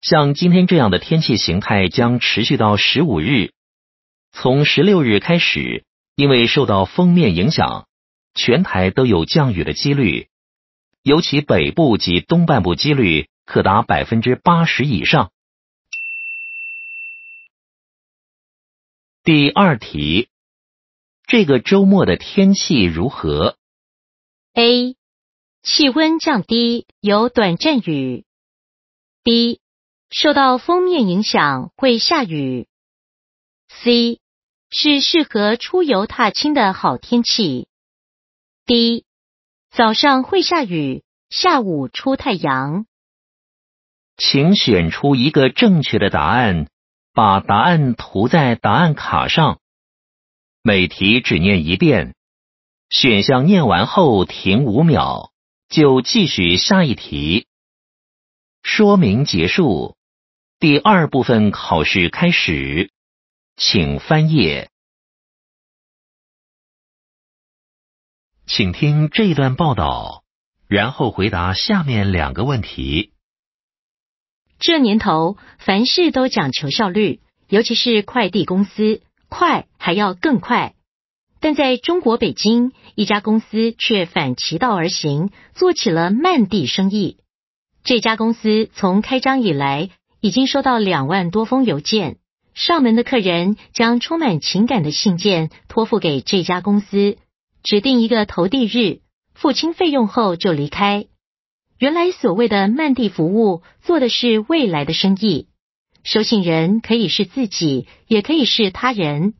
[0.00, 3.52] 像今天这样的天气形态将持续到十五日，
[4.32, 7.88] 从十六日开始，因为受到锋面影响，
[8.34, 10.28] 全台都有降雨的几率，
[11.06, 15.30] 尤其北部及东半部几率可达百分之八十以上。
[19.22, 20.28] 第二题，
[21.28, 23.56] 这个周末的天气如何
[24.54, 24.96] ？A.
[25.62, 28.24] 气温降低，有短暂雨。
[29.22, 29.60] B.
[30.10, 32.66] 受到封面影响会下雨。
[33.68, 34.20] C
[34.70, 37.68] 是适合出游踏青的好天气。
[38.64, 39.05] D
[39.70, 42.86] 早上会下雨，下午出太阳。
[44.16, 46.68] 请选出一个正确的答案，
[47.12, 49.60] 把答案涂在答案卡上。
[50.62, 52.14] 每题只念一遍，
[52.88, 55.30] 选项念完后停五秒，
[55.68, 57.46] 就继续下一题。
[58.62, 59.96] 说明结束。
[60.58, 62.90] 第二部分考试开始，
[63.56, 64.70] 请翻页，
[68.48, 70.22] 请听这一段报道，
[70.68, 73.10] 然后回答下面两个问题。
[74.60, 80.74] 这年头，凡事都讲求效率，尤其是快递公司，快还要更快。
[81.40, 87.18] 但在中国北京，一家公司却反其道而行，做起了慢递生意。
[87.82, 92.18] 这家公司从开张以来，已经收到两万多封邮件，
[92.54, 97.18] 上门的客人将充满情感的信件托付给这家公司，
[97.66, 99.00] 指定一个投递日，
[99.34, 101.06] 付清费用后就离开。
[101.80, 105.48] 原来所谓的慢递服务做的是未来的生意，
[106.04, 109.34] 收信人可以是自己，也可以是他人。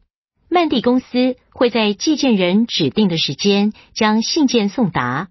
[0.49, 5.29] 慢递公司会在寄件人指定的时间将信件送达。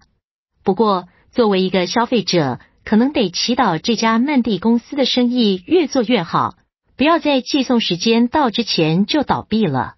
[0.64, 6.54] 不过，作为一个消费者，可能得祈祷这家慢递公司的生意越做越好，
[6.96, 9.95] 不要在寄送时间到之前就倒闭了。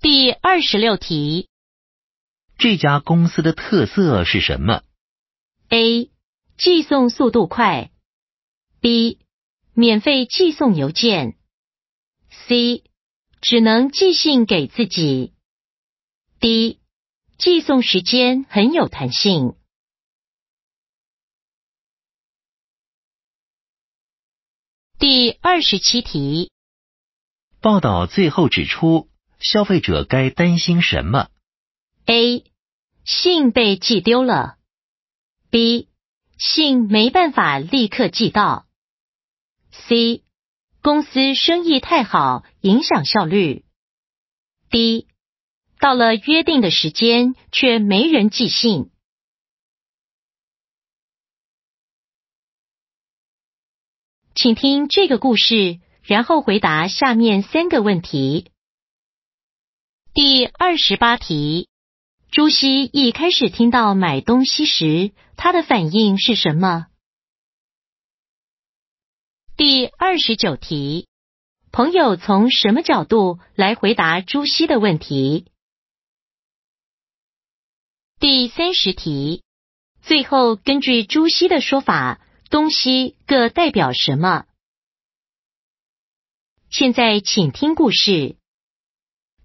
[0.00, 1.48] 第二十六题，
[2.58, 4.82] 这家公司的特色是什么
[5.70, 6.10] ？A.
[6.58, 7.90] 寄送速度快。
[8.80, 9.18] B.
[9.72, 11.38] 免费寄送邮件。
[12.28, 12.84] C.
[13.40, 15.32] 只能寄信给自己。
[16.40, 16.78] D.
[17.38, 19.56] 寄送时间很有弹性。
[24.98, 26.50] 第二十七题，
[27.60, 31.28] 报道最后指出，消费者该担心什么
[32.06, 32.44] ？A.
[33.04, 34.56] 信被寄丢了。
[35.50, 35.88] B.
[36.38, 38.66] 信没办法立刻寄到。
[39.70, 40.24] C.
[40.82, 43.64] 公司生意太好，影响效率。
[44.70, 45.06] D.
[45.78, 48.90] 到了约定的时间，却没人寄信。
[54.34, 58.50] 请听这个故事，然后回答下面三个问题。
[60.16, 61.68] 第二十八题：
[62.30, 66.86] 朱熹一开始听到买东西时，他的反应是什么？
[69.58, 71.06] 第二十九题：
[71.70, 75.52] 朋友从什么角度来回答朱熹的问题？
[78.18, 79.42] 第三十题，
[80.00, 84.46] 最后根据朱熹的说法，东西各代表什么？
[86.70, 88.36] 现在请听故事。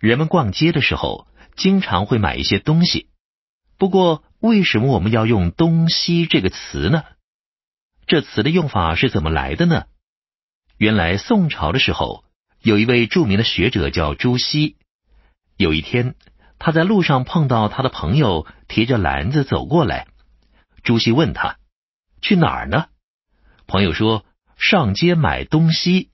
[0.01, 3.07] 人们逛街的时候，经常会买一些东西。
[3.77, 7.03] 不过，为什么我们要用“东西”这个词呢？
[8.07, 9.85] 这词的用法是怎么来的呢？
[10.77, 12.25] 原来宋朝的时候，
[12.61, 14.75] 有一位著名的学者叫朱熹。
[15.55, 16.15] 有一天。
[16.63, 20.05] 他在路上碰到他的朋友提着篮子走过来，
[20.83, 21.57] 朱熹问他
[22.21, 22.85] 去哪儿呢？
[23.65, 24.25] 朋友说
[24.59, 26.11] 上街买东西。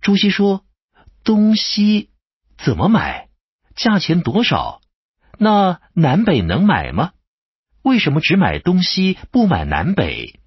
[0.00, 0.64] 朱熹说
[1.22, 2.10] 东西
[2.58, 3.28] 怎么买？
[3.76, 4.80] 价钱多少？
[5.38, 7.12] 那南北能买吗？
[7.82, 10.40] 为什么只买东西不买南北？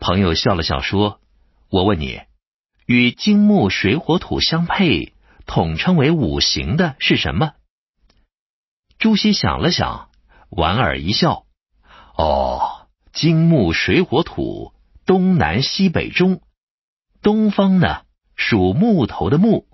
[0.00, 1.20] 朋友笑了笑说
[1.68, 2.22] ：“我问你，
[2.86, 5.12] 与金木水火土相配，
[5.44, 7.52] 统称为五行的是什么？”
[8.98, 10.08] 朱熹想了想，
[10.48, 11.44] 莞尔一笑
[12.16, 14.72] ：“哦，金木水火土，
[15.04, 16.40] 东南西北中。
[17.20, 19.67] 东方呢，属木头的木；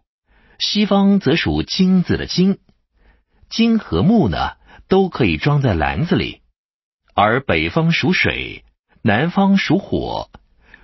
[0.65, 2.59] 西方则属金子的金。
[3.51, 4.57] 金和木呢，
[4.89, 6.41] 都可以装在篮子里。
[7.15, 8.65] 而北方属水，
[9.03, 10.31] 南方属火。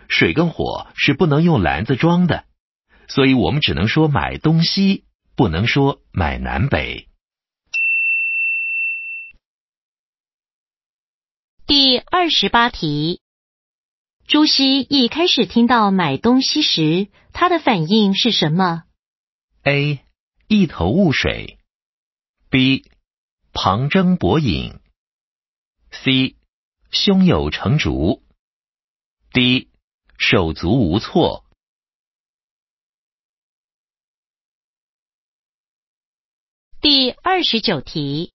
[0.07, 2.45] 水跟火是不能用篮子装的，
[3.09, 5.05] 所以我们只能说买东西
[5.35, 7.09] 不能说买南北。
[11.67, 13.21] 第二十八题，
[14.27, 18.83] 朱熹一开始听到买东西时，他的反应是什么
[19.65, 20.05] ？A.
[20.49, 21.59] 一头雾水。
[22.49, 22.91] B.
[23.53, 24.81] 旁征博引。
[25.91, 26.37] C.
[26.91, 28.23] 胸有成竹。
[29.33, 29.69] D.
[30.19, 31.45] 手足无措。
[36.81, 38.33] 第二十九题。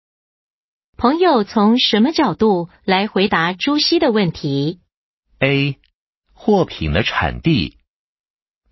[0.97, 4.79] 朋友从什么角度来回答朱熹的问题
[5.39, 5.79] ？A.
[6.33, 7.77] 货品的产地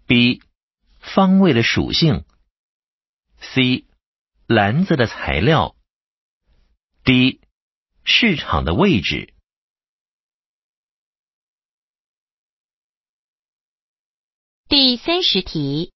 [0.06, 0.42] ，B.
[1.00, 2.26] 方位的属性
[3.40, 3.86] ，C.
[4.48, 5.76] 篮子的材料
[7.04, 7.42] ，D.
[8.04, 9.34] 市场的位置。
[14.68, 15.92] 第三十题，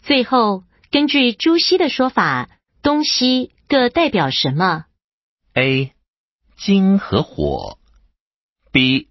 [0.00, 2.48] 最后根据朱熹的说法，
[2.80, 4.86] 东西各代表什么
[5.54, 5.92] ？A.
[6.56, 7.78] 金和火
[8.70, 9.10] ，B.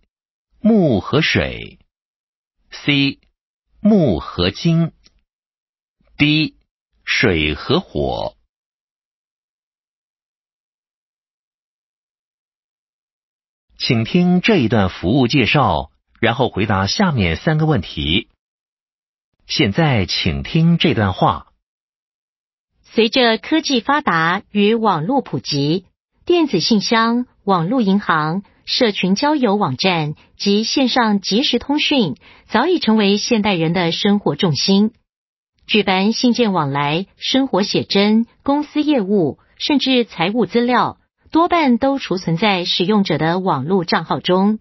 [0.62, 1.80] 木和水
[2.72, 3.20] ，C.
[3.82, 4.94] 木和金
[6.18, 6.56] ，D.
[7.06, 8.36] 水和火。
[13.78, 18.30] 请听这一段服务介绍，然后回答下面三个问题。
[19.46, 21.54] 现在，请听这段话：
[22.82, 25.86] 随着科技发达与网络普及。
[26.26, 32.16] 电子信箱、网络银行、社群交友网站及线上即时通讯
[32.48, 34.92] 早已成为现代人的生活重心。
[35.68, 40.98] 举办信件往来、生活写真、公司业务，甚至财务资料，
[41.32, 44.60] 多半都储存在使用者的网络账号中。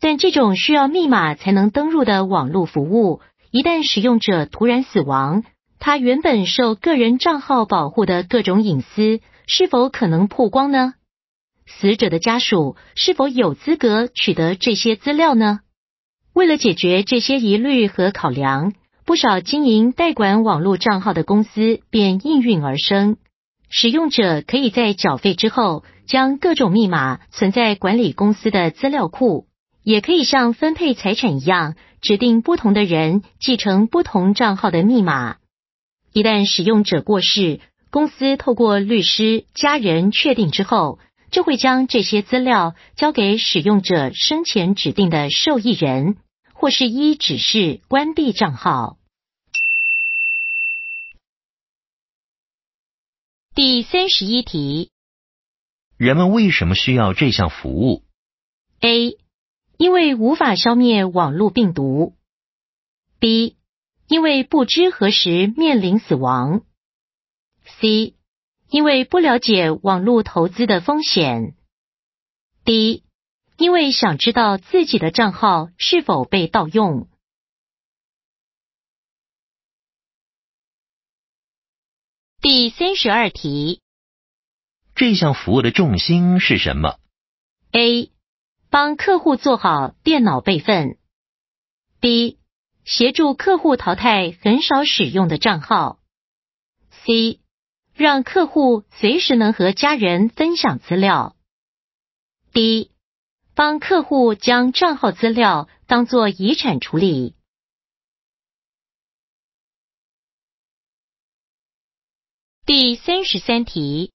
[0.00, 5.44] 但这种需要密码才能登入的网络服务，一旦使用者突然死亡，
[5.78, 9.20] 他原本受个人账号保护的各种隐私。
[9.44, 10.94] 是否可能曝光呢？
[11.66, 15.60] 死者的家属是否有资格取得这些资料呢？
[16.32, 18.72] 为了解决这些疑虑和考量，
[19.12, 23.18] 不少经营代管网络账号的公司便应运而生。
[23.68, 29.44] 使用者可以在缴费之后，将各种密码存在管理公司的资料库，
[29.82, 35.36] 也可以像分配财产一样，指定不同的人继承不同账号的密码。
[36.14, 37.60] 一旦使用者过世，
[37.90, 40.98] 公司透过律师、家人确定之后，
[41.30, 46.16] 就会将这些资料交给使用者生前指定的受益人，
[46.54, 48.96] 或是依指示关闭账号。
[53.54, 54.90] 第三十一题：
[55.98, 58.02] 人们为什么需要这项服务
[58.80, 59.18] ？A.
[59.76, 62.14] 因为无法消灭网络病毒。
[63.18, 63.58] B.
[64.08, 66.62] 因为不知何时面临死亡。
[67.78, 68.14] C，
[68.70, 71.54] 因为不了解网络投资的风险。
[72.64, 73.04] D，
[73.58, 77.06] 因为想知道自己的账号是否被盗用。
[82.42, 83.80] 第三十二题，
[84.96, 86.98] 这项服务的重心是什么
[87.70, 88.10] ？A，
[88.68, 90.98] 帮客户做好电脑备份。
[92.00, 92.40] B，
[92.84, 96.00] 协助客户淘汰很少使用的账号。
[96.90, 97.38] C。
[97.94, 101.36] 让客户随时能和家人分享资料。
[102.52, 102.90] D.
[103.54, 107.36] 帮客户将账号资料当做遗产处理。
[112.64, 114.12] 第三十三题，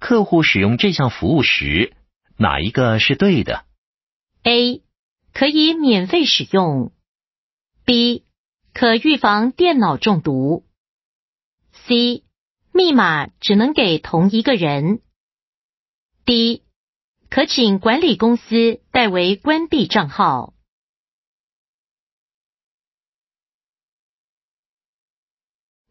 [0.00, 1.94] 客户使用这项服务时，
[2.36, 3.64] 哪一个是对的
[4.42, 4.82] ？A.
[5.32, 6.90] 可以免费使用。
[7.84, 8.24] B.
[8.74, 10.66] 可预防电脑中毒。
[11.86, 12.24] C.
[12.72, 15.00] 密码只能给同一个人。
[16.24, 16.64] D，
[17.30, 20.54] 可请管理公司代为关闭账号。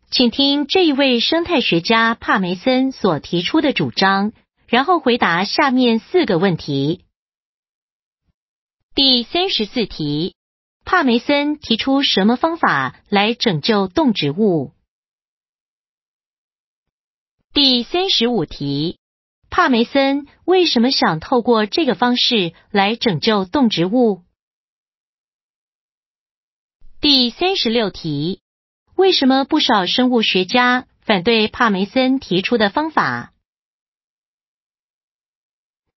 [0.10, 4.32] 请听这一位生态学家帕梅森所提出的主张，
[4.68, 7.03] 然后回答下面四个问题。
[8.95, 10.34] 第三十四题，
[10.86, 14.72] 帕梅森提出什么方法来拯救动植物？
[17.53, 18.99] 第三十五题，
[19.49, 24.24] 帕梅森为什么想透过这个方式来拯救动植物？
[27.01, 28.41] 第三十六题，
[28.97, 33.31] 为什么不少生物学家反对帕梅森提出的方法？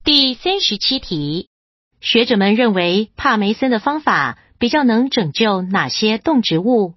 [0.04, 1.48] 第三十七题，
[2.02, 6.92] 学者们认为帕梅森的方法比较能拯救哪些动植物？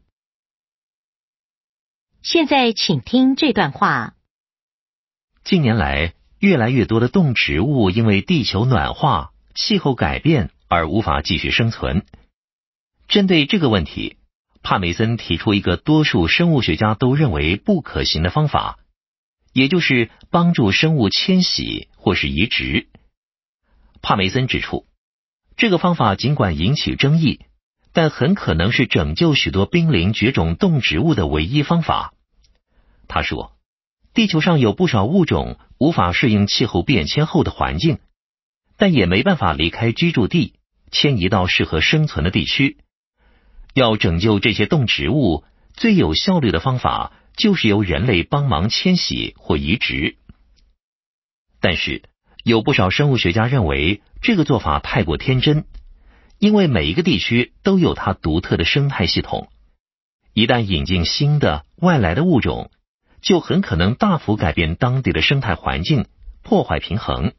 [2.21, 4.15] 现在请听这段话。
[5.45, 12.05] 近年来，越来越多的动植物因为地球暖化、气候改变而无法继续生存。
[13.07, 14.17] 针对这个问题，
[14.63, 18.79] 帕梅森提出一个多数生物学家都认为不可行的方法，
[19.53, 22.87] 也就是帮助生物迁徙或是移植。
[24.01, 24.87] 帕梅森指出，
[25.57, 27.41] 这个方法尽管引起争议。
[27.95, 32.15] 但很可能是拯救许多濒临绝种动植物的唯一方法。
[33.07, 33.55] 他说，
[34.15, 37.99] 地球上有不少物种无法适应气候变迁后的环境，
[38.77, 40.55] 但也没办法离开居住地，
[40.89, 42.77] 迁移到适合生存的地区。
[43.73, 45.43] 要拯救这些动植物，
[45.73, 50.17] 最有效率的方法就是由人类帮忙迁徙或移植。
[51.59, 52.03] 但是，
[52.43, 55.65] 有不少生物学家认为这个做法太过天真。
[56.39, 59.47] 因为每一个地区都有它独特的生态系统，
[60.33, 62.69] 一旦引进新的外来的物种，
[63.21, 66.05] 就很可能大幅改变当地的生态环境，
[66.41, 67.31] 破坏平衡。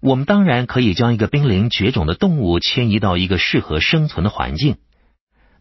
[0.00, 4.78] 我们当然可以将一个濒临绝种的动物迁移到一个适合生存的环境，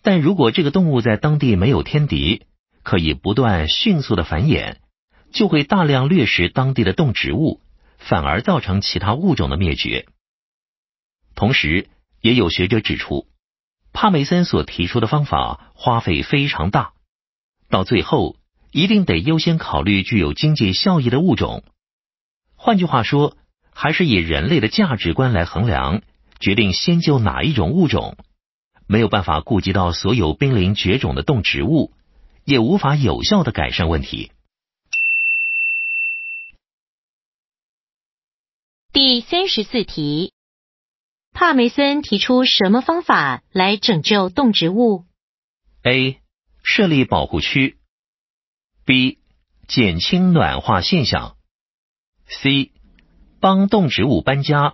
[0.08, 2.46] 但如果这个动物在当地没有天敌，
[2.82, 4.78] 可以不断迅速的繁衍，
[5.34, 7.60] 就会大量掠食当地的动植物，
[7.98, 10.06] 反而造成其他物种的灭绝。
[11.36, 11.90] 同时，
[12.22, 13.28] 也有学者指出，
[13.92, 16.94] 帕梅森所提出的方法花费非常大，
[17.70, 18.38] 到最后
[18.72, 21.66] 一定得优先考虑具有经济效益的物种。
[22.56, 23.36] 换句话说，
[23.74, 26.02] 还是以人类的价值观来衡量，
[26.40, 28.16] 决定先救哪一种物种。
[28.88, 31.92] 没有办法顾及到所有濒临绝种的动植物，
[32.46, 34.32] 也无法有效的改善问题。
[38.94, 40.34] 第三十四题。
[41.34, 45.06] 帕梅森提出什么方法来拯救动植物
[45.84, 46.20] ？A.
[46.64, 47.78] 设立保护区。
[48.86, 49.20] B.
[49.68, 51.38] 减轻暖化现象。
[52.26, 52.72] C.
[53.40, 54.74] 帮动植物搬家。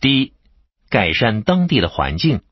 [0.00, 0.34] D.
[0.88, 2.42] 改善当地的环境。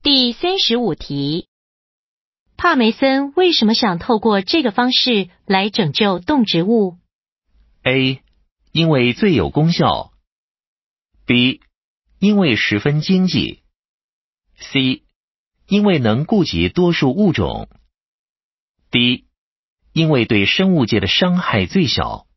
[0.00, 1.48] 第三十五题：
[2.56, 6.98] 帕梅森为什么想透过这个方式来拯救动植物
[7.82, 8.22] ？A，
[8.70, 10.12] 因为最有功效。
[11.26, 11.60] B，
[12.20, 13.64] 因为十分经济。
[14.56, 15.02] C，
[15.66, 17.68] 因为能顾及多数物种。
[18.92, 19.26] D，
[19.92, 22.28] 因为对生物界的伤害最小。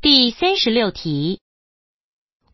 [0.00, 1.40] 第三十六题：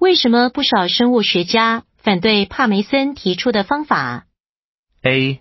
[0.02, 4.26] 为什么不少生物学家反对帕梅森提出的方法
[5.02, 5.40] ？A。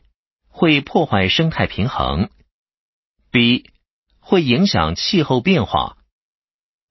[0.49, 2.29] 会破坏生态平衡。
[3.31, 3.71] B
[4.19, 5.97] 会影响气候变化。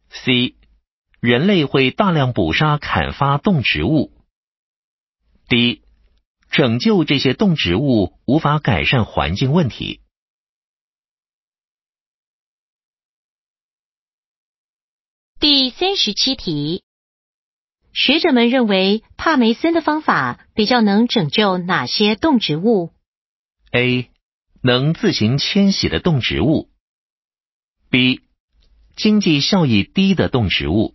[0.08, 0.56] C
[1.20, 4.10] 人类会大量捕杀、砍伐动植物。
[5.48, 5.84] D
[6.50, 10.00] 拯救这些动植物无法改善环境问题。
[15.38, 16.82] 第三十七题，
[17.92, 22.92] 学者们认为帕梅森的方法比较能拯救哪些动植物
[23.72, 24.10] ？A.
[24.62, 26.70] 能自行迁徙的动植物
[27.88, 28.20] ，B.
[28.94, 30.94] 经济效益低的动植物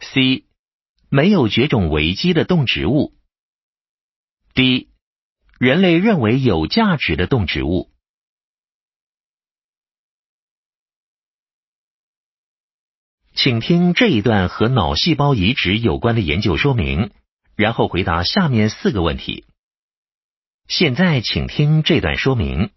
[0.00, 0.44] ，C.
[1.08, 3.14] 没有绝种危机的动植物
[4.54, 4.88] ，D.
[5.58, 7.91] 人类认为有价值的动植物。
[13.34, 17.10] 请听这一段和脑细胞移植有关的研究说明，
[17.56, 19.46] 然后回答下面四个问题。
[20.68, 22.70] 现在，请听这段说明。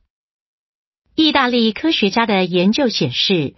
[1.13, 3.53] 意大利科学家的研究显示，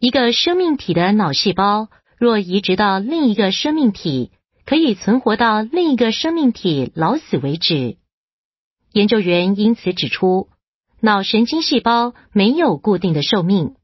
[0.00, 1.88] 一个生命体的脑细胞
[2.18, 4.32] 若移植到另一个生命体，
[4.66, 7.96] 可以存活到另一个生命体老死为止。
[8.92, 10.48] 研究员因此指出，
[11.00, 13.76] 脑神经细胞没有固定的寿命。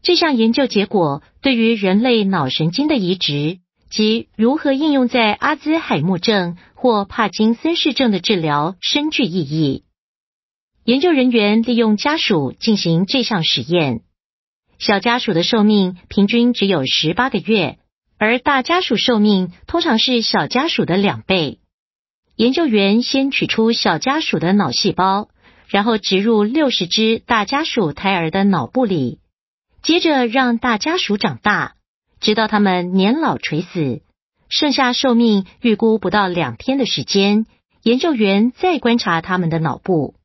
[0.00, 3.58] 这项研究结果对于人类脑神经的移植。
[3.90, 9.84] 及如何应用在阿兹海默症或帕金森氏症的治疗深具意义。
[10.84, 14.02] 研究人员利用家属进行这项实验，
[14.78, 17.78] 小家属的寿命平均只有十八个月，
[18.18, 21.58] 而大家属寿命通常是小家属的两倍。
[22.36, 25.30] 研究员先取出小家属的脑细胞，
[25.66, 29.18] 然后植入六十只大家属胎儿的脑部里，
[29.82, 31.74] 接着让大家属长大。
[32.20, 34.02] 直到他们年老垂死，
[34.48, 37.46] 剩下寿命预估不到两天的时间，
[37.82, 40.16] 研究员再观察他们的脑部。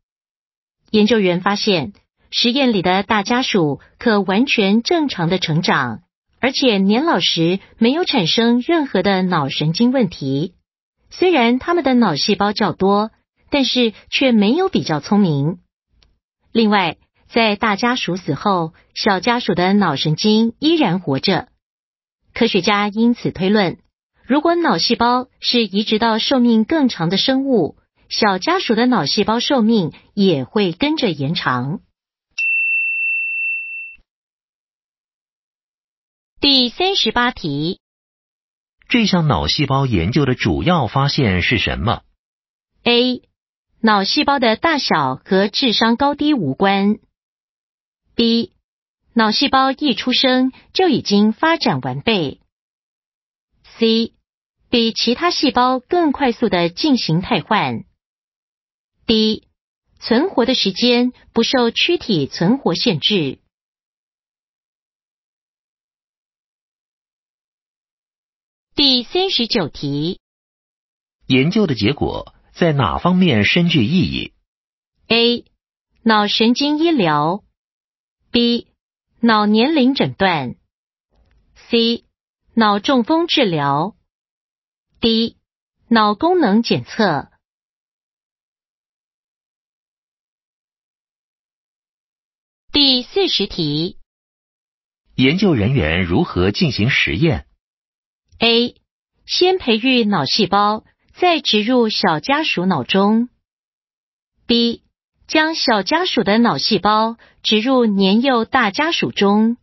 [0.89, 1.93] 研究员发现，
[2.31, 6.01] 实验里的大家属可完全正常的成长，
[6.39, 10.55] 而且年老时没有产生任何的脑神经问题。
[11.11, 13.11] 虽然他们的脑细胞较多，
[13.51, 15.59] 但是却没有比较聪明。
[16.51, 16.97] 另外，
[17.33, 21.47] 在大家属死后，小家属的脑神经依然活着。
[22.35, 23.79] 科学家因此推论，
[24.23, 27.75] 如果脑细胞是移植到寿命更长的生物，
[28.07, 31.79] 小家属的脑细胞寿命也会跟着延长。
[36.39, 37.79] 第三十八题，
[38.87, 42.03] 这项脑细胞研究的主要发现是什么
[42.83, 43.23] ？A.
[43.81, 46.99] 脑细胞的大小和智商高低无关。
[48.15, 48.51] B.
[49.13, 52.39] 脑细胞一出生就已经发展完备。
[53.77, 54.13] C.
[54.69, 57.85] 比其他细胞更快速的进行替换。
[59.05, 59.47] D.
[59.99, 63.39] 存活的时间不受躯体存活限制。
[68.75, 70.19] 第三十九题，
[71.27, 74.33] 研究的结果在哪方面深具意义
[75.07, 75.45] ？A.
[76.01, 77.43] 脑神经医疗
[78.33, 78.67] ，B.
[79.19, 80.55] 脑年龄诊断
[81.69, 82.03] ，C.
[82.55, 83.95] 脑中风治疗
[84.99, 85.37] ，D.
[85.87, 87.29] 脑功能检测。
[92.71, 93.99] 第四十题，
[95.13, 97.45] 研究人员如何进行实验
[98.39, 98.81] ？A.
[99.27, 103.29] 先培育脑细胞，再植入小家鼠脑中。
[104.47, 104.81] B.
[105.27, 109.57] 将小家属的脑细胞植入年幼大家属中。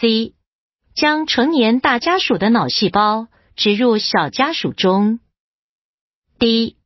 [0.00, 0.34] C.
[0.94, 5.18] 将成年大家属的脑细胞植入小家属中。
[6.38, 6.76] D.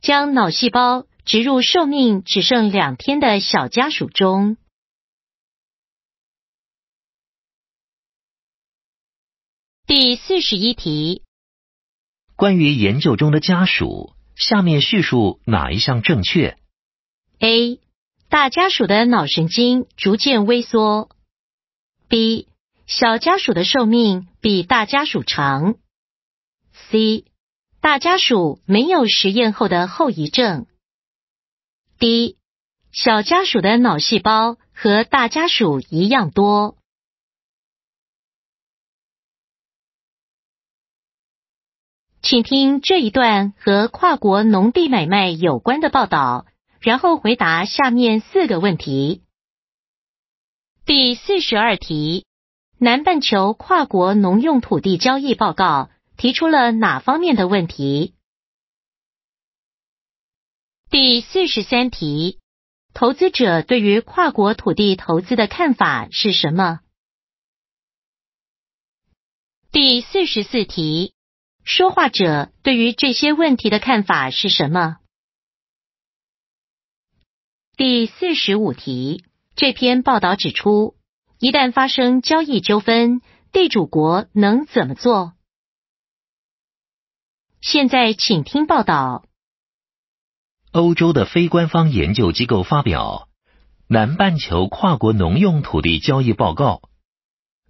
[0.00, 4.56] 将脑细胞植入寿命只剩两天的小家属中。
[9.86, 11.22] 第四十一题，
[12.34, 16.58] 关于研究中的家属，下面叙述哪一项正确
[17.38, 17.80] ？A.
[18.28, 21.10] 大家属的脑神经逐渐萎缩。
[22.08, 22.48] B.
[22.86, 25.74] 小家属的寿命比大家属长。
[26.90, 27.24] C.
[27.80, 30.66] 大家属没有实验后的后遗症。
[31.98, 32.36] D.
[32.92, 36.76] 小家属的脑细胞和大家属一样多。
[42.22, 46.46] 请听这一段和跨国农地买卖有关的报道，
[46.86, 49.24] 然后回答下面四个问题。
[50.84, 52.26] 第四十二题：
[52.78, 58.14] 南半球跨国农用土地交易报告提出了哪方面的问题？
[60.88, 62.38] 第四十三题：
[62.94, 66.78] 投资者对于跨国土地投资的看法是什么？
[69.72, 71.14] 第四十四题。
[71.64, 74.98] 说话者对于这些问题的看法是什么？
[77.78, 79.22] 第四十五题，
[79.54, 80.96] 这篇报道指出，
[81.38, 83.20] 一旦发生交易纠纷，
[83.52, 85.34] 地主国能怎么做？
[87.60, 89.26] 现在请听报道。
[90.72, 93.28] 欧洲的非官方研究机构发表
[93.88, 96.80] 《南半球跨国农用土地交易报告》，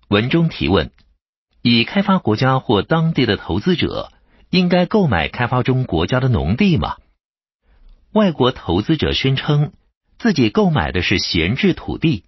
[0.06, 0.92] 文中提问。
[1.62, 4.12] 已开发国家或当地的投资者
[4.50, 6.94] 应该购买开发中国家的农地吗？
[8.12, 9.72] 外国投资者宣称
[10.18, 12.24] 自己购买的是闲置土地，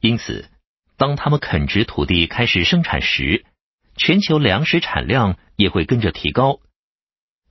[0.00, 0.48] 因此
[0.96, 3.44] 当他们垦殖土地开始生产时，
[3.96, 6.60] 全球粮食产量也会跟着提高。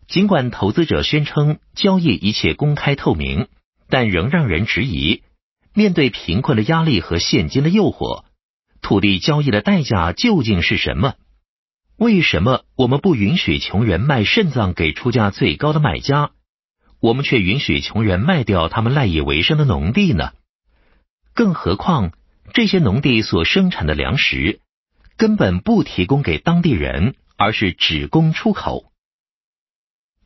[0.08, 3.50] 尽管投资者宣称交易一切公开透明，
[3.90, 5.24] 但仍让人质疑：
[5.74, 8.24] 面对贫困的压力和现金的诱惑。
[8.82, 11.16] 土地交易的代价究竟是什么？
[11.98, 16.32] 为什么我们不允许穷人卖肾脏给出价最高的买家，
[17.00, 20.32] 我们却允许穷人卖掉他们赖以为生的农地呢？
[21.34, 22.12] 更何况，
[22.54, 24.60] 这些农地所生产的粮食
[25.16, 28.92] 根本不提供给当地人，而是只供出口。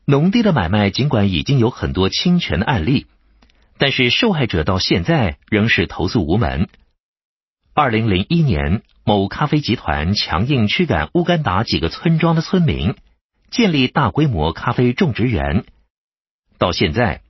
[0.06, 3.06] 农地的买卖尽管已经有很多侵权的案例，
[3.78, 6.68] 但是受害者到现在仍是投诉无门。
[7.74, 12.94] 二零零一年，某咖啡集团强硬驱赶乌干达几个村庄的村民，
[13.50, 15.64] 建立大规模咖啡种植园。
[16.62, 17.22] 到现在，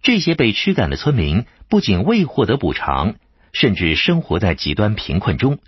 [0.00, 3.16] 这些被驱赶的村民不仅未获得补偿，
[3.52, 5.58] 甚至生活在极端贫困中。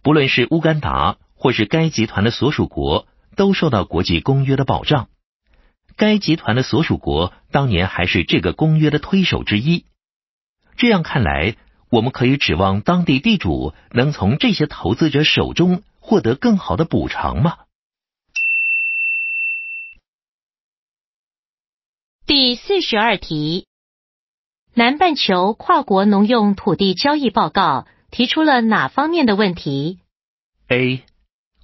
[0.00, 3.06] 不论是乌干达或是该集团的所属国，
[3.36, 5.10] 都受到国际公约的保障。
[5.94, 9.84] 该集团的所属国当年还是这个公约的推手之一。
[10.78, 11.56] 这样看来。
[11.90, 17.58] 我们可以指望当地地主能从这些投资者手中获得更好的补偿吗？
[22.26, 23.66] 第四十二题，
[24.72, 29.98] 南半球跨国农用土地交易报告提出了哪方面的问题
[30.68, 31.02] ？A.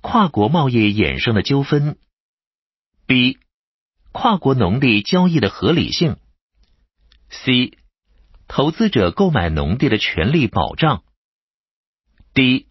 [0.02, 1.96] 跨国贸易衍生的纠纷。
[3.06, 3.38] B.
[4.12, 6.18] 跨国农地交易的合理性。
[7.30, 7.78] C.
[8.46, 11.04] 投资者购买农地的权利保障。
[12.34, 12.66] D.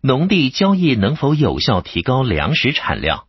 [0.00, 3.26] 农地交易能否有效提高粮食产量？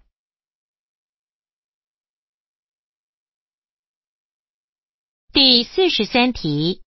[5.33, 6.81] 第四十三题，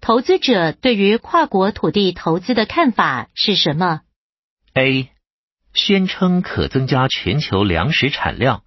[0.00, 4.00] 投资者对于跨国土地投资的看法是什么
[4.74, 5.10] ？A.
[5.72, 8.64] 宣称可增加全球粮食产量。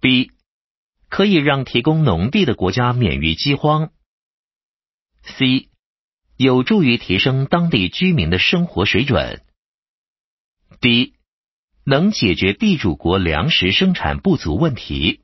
[0.00, 0.32] B.
[1.08, 3.92] 可以让提供农地的国家免于饥荒。
[5.22, 5.68] C.
[6.36, 9.44] 有助于提升当地居民的生活水准。
[10.80, 11.14] D.
[11.84, 15.22] 能解决地主国粮食生产不足问题。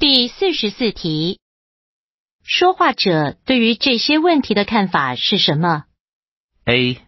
[0.00, 1.40] 第四十四题，
[2.42, 5.84] 说话者对于这些问题的看法是什么
[6.64, 7.02] ？A.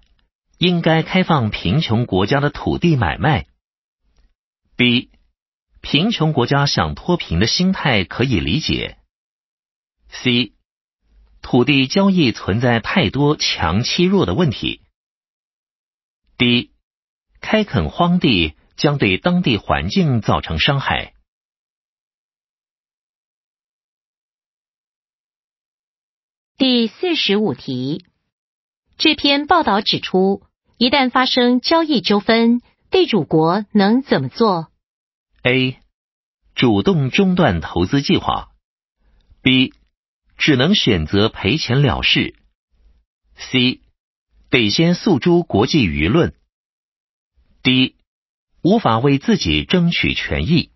[0.58, 3.46] 应该开放贫穷国家的土地买卖。
[4.76, 5.08] B.
[5.80, 8.98] 贫穷国家想脱贫的心态可以理解。
[10.10, 10.52] C.
[11.40, 14.82] 土地交易存在太多强欺弱的问题。
[16.36, 16.72] D.
[17.40, 21.14] 开垦荒地将对当地环境造成伤害。
[26.64, 28.06] 第四十五题，
[28.96, 30.44] 这篇报道指出，
[30.78, 34.68] 一旦发生交易纠纷，地主国能怎么做
[35.42, 35.78] ？A.
[36.54, 38.50] 主动中断投资计划。
[39.42, 39.74] B.
[40.38, 42.36] 只能选择赔钱了事。
[43.34, 43.80] C.
[44.48, 46.32] 得先诉诸国际舆论。
[47.64, 47.96] D.
[48.62, 50.70] 无法为自己争取权益。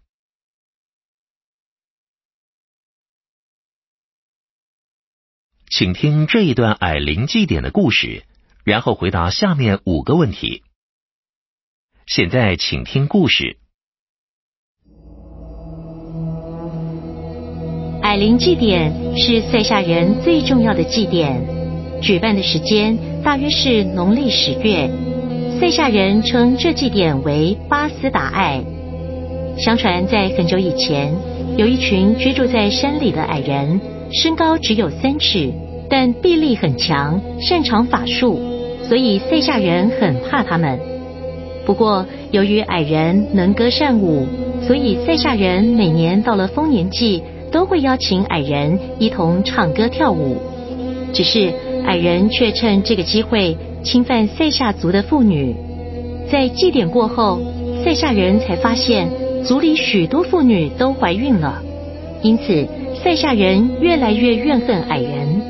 [5.78, 8.22] 请听这一段矮灵祭典的故事，
[8.64, 10.62] 然后回答下面五个问题。
[12.06, 13.58] 现在，请听故事。
[18.00, 21.44] 矮灵祭典是塞夏人最重要的祭典，
[22.00, 24.90] 举办的时间大约是农历十月。
[25.60, 28.64] 塞夏人称这祭典为巴斯达艾。
[29.58, 31.14] 相传，在很久以前，
[31.58, 33.78] 有一群居住在山里的矮人，
[34.10, 35.52] 身高只有三尺。
[35.88, 38.38] 但臂力很强，擅长法术，
[38.88, 40.78] 所以塞夏人很怕他们。
[41.64, 44.26] 不过，由于矮人能歌善舞，
[44.62, 50.36] 所以塞夏人每年到了丰年祭都会邀请矮人一同唱歌跳舞。
[51.12, 51.52] 只是
[51.86, 55.54] 矮人却趁这个机会侵犯塞夏族的妇女。
[56.30, 57.40] 在祭典过后，
[57.84, 59.08] 塞夏人才发现
[59.44, 61.62] 族里许多妇女都怀孕了，
[62.22, 62.66] 因此
[63.02, 65.40] 塞夏人越来越怨恨矮人。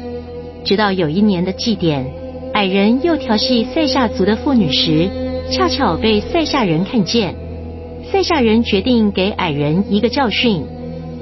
[0.66, 2.04] 直到有一年的祭典，
[2.52, 5.08] 矮人又调戏塞夏族的妇女时，
[5.48, 7.32] 恰巧被塞夏人看见。
[8.10, 10.64] 塞夏人决定给矮人一个教训，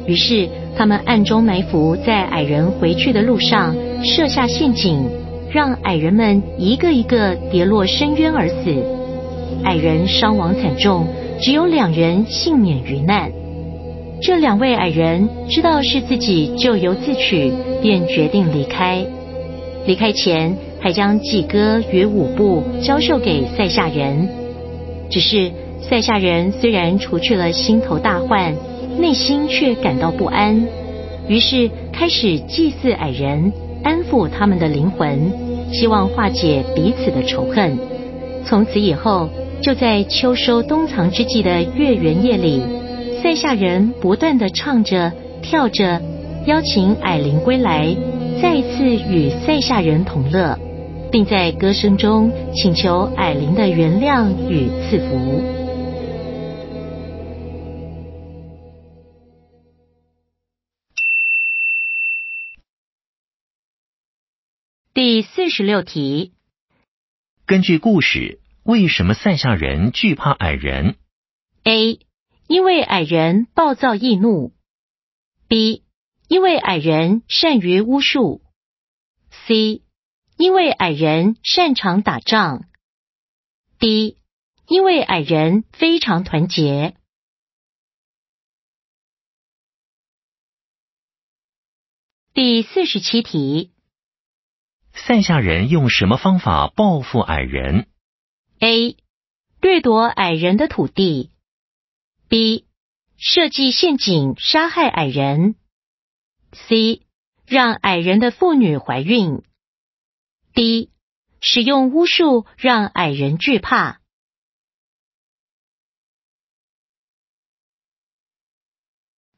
[0.07, 5.05] 于是他们暗中埋伏在矮人回去的路上，设下陷阱，
[5.53, 8.83] 让矮人们一个一个跌落深渊而死。
[9.65, 11.07] 矮人伤亡惨重，
[11.39, 13.31] 只有两人幸免于难。
[14.23, 19.05] 这两位矮人知道是自己咎由自取，便决定离开。
[19.87, 24.28] 离开前，还将祭歌与舞步教授给塞夏人。
[25.11, 28.55] 只是塞夏人虽然除去了心头大患，
[28.99, 30.66] 内心却感到不安，
[31.28, 35.30] 于是开始祭祀矮人，安抚他们的灵魂，
[35.72, 37.76] 希望化解彼此的仇恨。
[38.47, 39.28] 从此以后，
[39.61, 42.62] 就在秋收冬藏之际的月圆夜里，
[43.22, 45.12] 塞夏人不断的唱着、
[45.43, 46.01] 跳着，
[46.47, 47.95] 邀请矮灵归来。
[48.41, 50.59] 再次与塞夏人同乐，
[51.11, 55.43] 并在歌声中请求矮灵的原谅与赐福。
[64.93, 66.32] 第四十六题，
[67.47, 70.97] 根据故事，为什么塞夏人惧怕矮人
[71.64, 71.99] ？A.
[72.47, 74.53] 因为矮人暴躁易怒。
[75.49, 75.84] B.
[76.35, 78.43] 因为矮人善于巫术
[79.47, 79.82] ，C，
[80.37, 82.64] 因为矮人擅长打仗
[83.78, 84.18] ，D，
[84.66, 86.97] 因为矮人非常团结。
[92.32, 93.70] 第四十七题
[94.93, 97.87] 塞夏人用什么方法报复矮人
[98.59, 98.97] ：A.
[99.61, 101.30] 掠夺矮人的土地
[102.28, 102.64] ；B.
[103.16, 105.55] 设计陷阱杀害矮人
[106.55, 107.03] ；C.
[107.47, 109.43] 让矮人的妇女怀孕
[110.55, 110.91] ；D.
[111.41, 114.01] 使用巫术让矮人惧怕。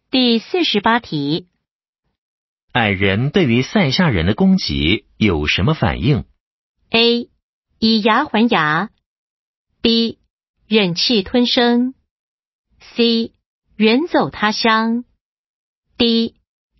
[0.09, 1.49] 第四十八题，
[2.73, 6.25] 矮人对于塞夏人的攻击有什么反应
[6.91, 7.29] ：A.
[7.81, 8.91] 以牙还牙
[9.83, 10.19] ；B.
[10.69, 11.95] 忍气吞声
[12.81, 13.33] ；C.
[13.75, 15.05] 远走他乡
[15.99, 16.36] ；D.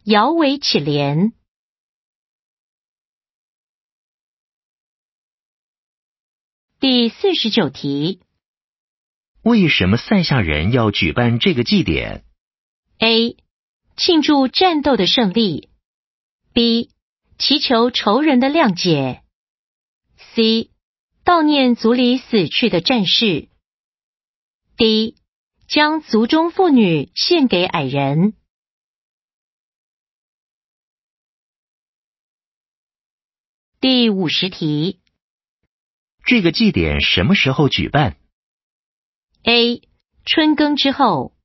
[0.07, 1.33] 摇尾乞怜。
[6.79, 8.21] 第四十九题，
[9.43, 12.25] 为什么塞夏人要举办这个祭典
[12.99, 13.37] ？A.
[13.97, 15.71] 庆祝战斗的胜利
[16.55, 16.91] ；B.
[17.37, 19.25] 祈求仇人的谅解
[20.37, 20.71] ；C.
[21.25, 23.49] 悼念族里死去的战士
[24.77, 25.17] ；D.
[25.67, 28.35] 将族中妇女献给矮人。
[33.79, 35.01] 第五十题，
[36.25, 38.17] 这个祭典什么时候举办
[39.43, 39.83] ？A.
[40.25, 41.37] 春耕之后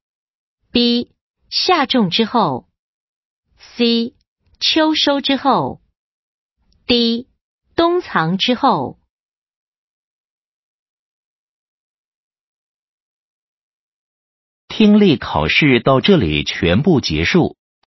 [0.72, 1.12] ；B.
[1.50, 2.70] 夏种之后
[3.76, 4.14] ；C.
[4.62, 5.82] 秋收之后
[6.88, 7.28] ；D.
[7.76, 8.98] 冬藏之后。
[14.70, 17.58] 听力考试到这里全部结束。